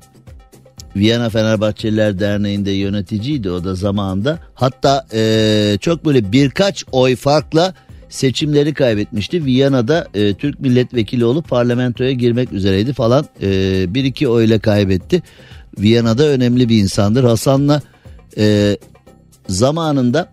[0.96, 4.38] Viyana Fenerbahçeliler Derneği'nde yöneticiydi o da zamanında.
[4.54, 7.74] Hatta ee, çok böyle birkaç oy farkla
[8.08, 9.44] seçimleri kaybetmişti.
[9.44, 13.26] Viyana'da e, Türk milletvekili olup parlamentoya girmek üzereydi falan.
[13.42, 13.48] E,
[13.94, 15.22] bir iki oyla kaybetti.
[15.78, 17.24] Viyana'da önemli bir insandır.
[17.24, 17.82] Hasan'la
[18.38, 18.76] e,
[19.48, 20.32] zamanında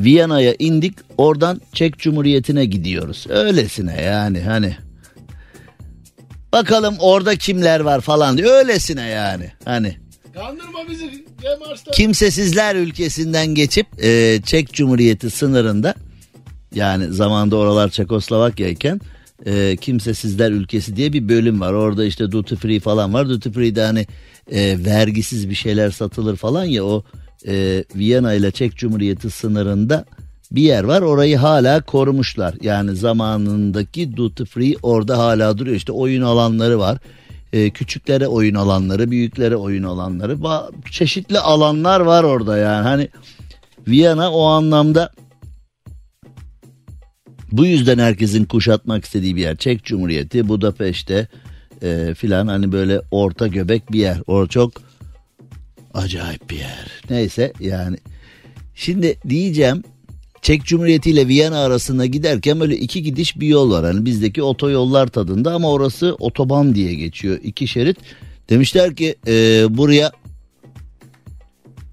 [0.00, 3.26] Viyana'ya indik oradan Çek Cumhuriyeti'ne gidiyoruz.
[3.28, 4.76] Öylesine yani hani.
[6.56, 9.96] Bakalım orada kimler var falan diye öylesine yani hani.
[10.34, 11.26] Kandırma bizi.
[11.92, 15.94] Kimsesizler ülkesinden geçip e, Çek Cumhuriyeti sınırında
[16.74, 19.00] yani zamanda oralar Çekoslovakya iken
[19.46, 21.72] e, kimsesizler ülkesi diye bir bölüm var.
[21.72, 23.28] Orada işte duty free falan var.
[23.28, 24.06] Duty free'de hani
[24.50, 27.04] e, vergisiz bir şeyler satılır falan ya o
[27.46, 30.04] e, Viyana ile Çek Cumhuriyeti sınırında
[30.52, 31.02] bir yer var.
[31.02, 32.54] Orayı hala korumuşlar.
[32.62, 35.76] Yani zamanındaki duty free orada hala duruyor.
[35.76, 36.98] İşte oyun alanları var.
[37.52, 40.32] E, küçüklere oyun alanları, büyüklere oyun alanları.
[40.32, 42.82] Ba- çeşitli alanlar var orada yani.
[42.82, 43.08] Hani
[43.88, 45.10] Viyana o anlamda
[47.52, 49.56] bu yüzden herkesin kuşatmak istediği bir yer.
[49.56, 51.28] Çek Cumhuriyeti, Budapeşte
[51.82, 54.18] e, filan hani böyle orta göbek bir yer.
[54.26, 54.72] O çok
[55.94, 57.02] acayip bir yer.
[57.10, 57.96] Neyse yani.
[58.74, 59.84] Şimdi diyeceğim
[60.46, 63.84] Çek Cumhuriyeti ile Viyana arasında giderken böyle iki gidiş bir yol var.
[63.84, 67.38] Hani bizdeki otoyollar tadında ama orası otoban diye geçiyor.
[67.42, 67.96] iki şerit.
[68.50, 69.32] Demişler ki e,
[69.70, 70.12] buraya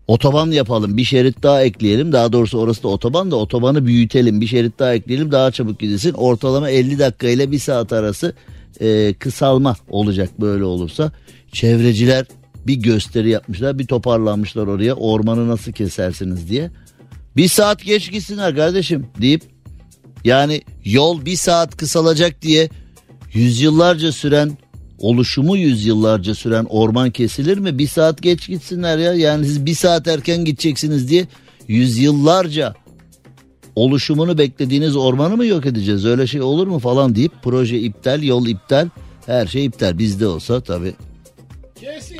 [0.07, 4.47] Otoban yapalım bir şerit daha ekleyelim daha doğrusu orası da otoban da otobanı büyütelim bir
[4.47, 8.33] şerit daha ekleyelim daha çabuk gidilsin ortalama 50 dakika ile bir saat arası
[8.81, 11.11] e, kısalma olacak böyle olursa
[11.51, 12.25] çevreciler
[12.67, 16.71] bir gösteri yapmışlar bir toparlanmışlar oraya ormanı nasıl kesersiniz diye
[17.35, 19.41] bir saat geç gitsinler kardeşim deyip
[20.23, 22.69] yani yol bir saat kısalacak diye
[23.33, 24.57] yüzyıllarca süren
[24.99, 27.77] oluşumu yüzyıllarca süren orman kesilir mi?
[27.77, 29.13] Bir saat geç gitsinler ya.
[29.13, 31.27] Yani siz bir saat erken gideceksiniz diye
[31.67, 32.73] yüzyıllarca
[33.75, 36.05] oluşumunu beklediğiniz ormanı mı yok edeceğiz?
[36.05, 38.89] Öyle şey olur mu falan deyip proje iptal, yol iptal,
[39.25, 39.97] her şey iptal.
[39.97, 40.61] Bizde olsa
[41.75, 42.17] Kesin.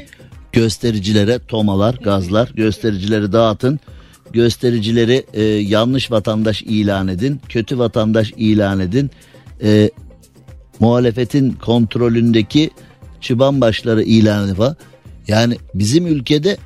[0.51, 3.79] göstericilere tomalar, gazlar, göstericileri dağıtın.
[4.33, 9.11] Göstericileri e, yanlış vatandaş ilan edin, kötü vatandaş ilan edin.
[9.63, 9.89] E,
[10.79, 12.69] muhalefetin kontrolündeki
[13.21, 14.75] çıban başları ilan edin falan.
[15.27, 16.57] Yani bizim ülkede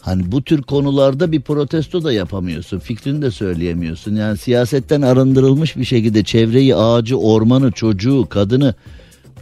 [0.00, 2.78] hani bu tür konularda bir protesto da yapamıyorsun.
[2.78, 4.16] Fikrini de söyleyemiyorsun.
[4.16, 8.74] Yani siyasetten arındırılmış bir şekilde çevreyi, ağacı, ormanı, çocuğu, kadını,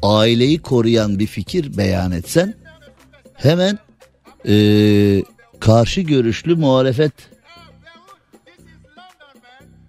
[0.02, 2.54] aileyi koruyan bir fikir beyan etsen
[3.34, 3.78] hemen
[4.44, 5.24] eee,
[5.60, 7.12] karşı görüşlü muhalefet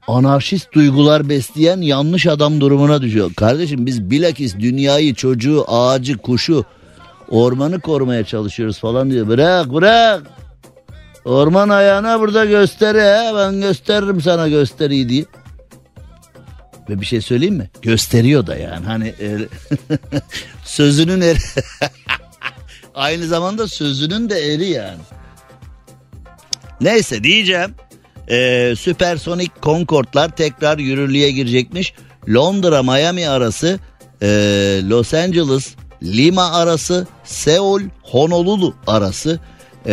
[0.08, 3.34] anarşist duygular besleyen yanlış adam durumuna düşüyor.
[3.34, 6.66] Kardeşim biz bilakis dünyayı, çocuğu, ağacı, kuşu,
[7.30, 9.28] ormanı korumaya çalışıyoruz falan diyor.
[9.28, 10.24] Bırak bırak.
[11.26, 13.36] Orman ayağına burada gösteri he.
[13.36, 15.26] Ben gösteririm sana gösteriyi diye.
[16.89, 17.70] Ve bir şey söyleyeyim mi?
[17.82, 18.86] Gösteriyor da yani.
[18.86, 19.38] Hani e,
[20.66, 21.38] sözünün eri.
[22.95, 24.99] Aynı zamanda sözünün de eri yani.
[26.82, 27.76] Neyse diyeceğim.
[28.30, 31.93] Ee, süpersonik Concorde'lar tekrar yürürlüğe girecekmiş.
[32.30, 33.80] Londra Miami arası,
[34.21, 34.28] e,
[34.89, 39.39] Los Angeles Lima arası, Seul Honolulu arası,
[39.86, 39.91] e,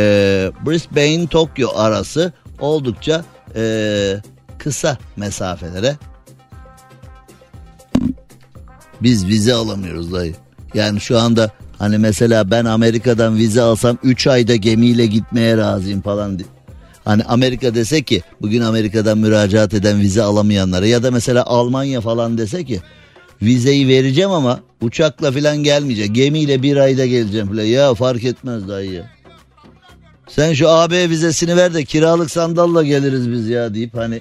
[0.67, 3.25] Brisbane Tokyo arası oldukça
[3.57, 4.17] e,
[4.59, 5.97] kısa mesafelere
[9.03, 10.35] biz vize alamıyoruz dayı.
[10.75, 16.39] Yani şu anda hani mesela ben Amerika'dan vize alsam 3 ayda gemiyle gitmeye razıyım falan.
[17.05, 22.39] Hani Amerika dese ki bugün Amerika'dan müracaat eden vize alamayanlara ya da mesela Almanya falan
[22.39, 22.81] dese ki
[23.43, 26.15] vizeyi vereceğim ama uçakla falan gelmeyeceğim.
[26.15, 27.63] Gemiyle bir ayda geleceğim falan.
[27.63, 29.11] Ya fark etmez dayı ya.
[30.29, 34.21] Sen şu AB vizesini ver de kiralık sandalla geliriz biz ya deyip hani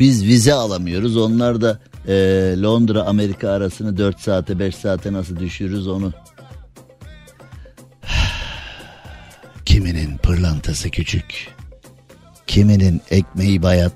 [0.00, 1.16] biz vize alamıyoruz.
[1.16, 1.78] Onlar da
[2.08, 2.14] e,
[2.62, 6.12] Londra Amerika arasını 4 saate 5 saate nasıl düşürürüz onu.
[10.22, 11.48] Pırlantası küçük.
[12.46, 13.92] Kiminin ekmeği bayat.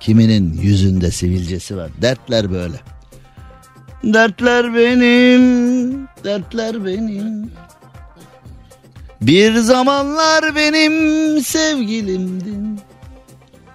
[0.00, 1.90] Kiminin yüzünde sivilcesi var.
[2.02, 2.80] Dertler böyle.
[4.04, 7.50] Dertler benim, dertler benim.
[9.20, 12.80] Bir zamanlar benim sevgilimdin.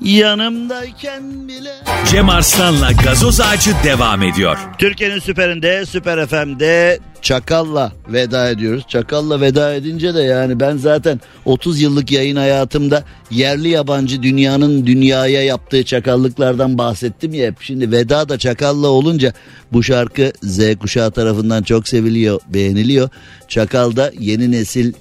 [0.02, 1.74] Yanımdayken bile.
[2.12, 4.58] Cem Arslan'la gazoz ağacı devam ediyor.
[4.78, 8.84] Türkiye'nin süperinde, Süper FM'de Çakal'la veda ediyoruz.
[8.88, 15.44] Çakal'la veda edince de yani ben zaten 30 yıllık yayın hayatımda yerli yabancı dünyanın dünyaya
[15.44, 17.62] yaptığı çakallıklardan bahsettim ya hep.
[17.62, 19.34] Şimdi veda da Çakal'la olunca
[19.74, 23.10] bu şarkı Z kuşağı tarafından çok seviliyor, beğeniliyor.
[23.48, 24.94] Çakal da yeni nesil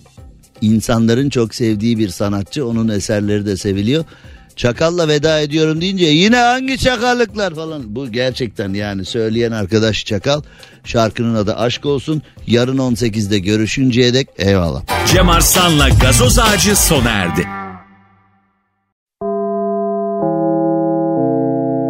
[0.61, 2.67] insanların çok sevdiği bir sanatçı.
[2.67, 4.05] Onun eserleri de seviliyor.
[4.57, 7.83] Çakalla veda ediyorum deyince yine hangi çakallıklar falan.
[7.87, 10.43] Bu gerçekten yani söyleyen arkadaş Çakal.
[10.85, 12.23] Şarkının adı Aşk Olsun.
[12.47, 14.83] Yarın 18'de görüşünceye dek eyvallah.
[15.13, 17.47] Cem Arslan'la gazoz ağacı sona erdi.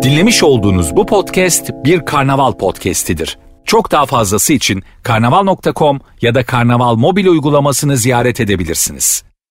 [0.02, 3.38] Dinlemiş olduğunuz bu podcast bir karnaval podcastidir.
[3.64, 9.24] Çok daha fazlası için karnaval.com ya da karnaval mobil uygulamasını ziyaret edebilirsiniz.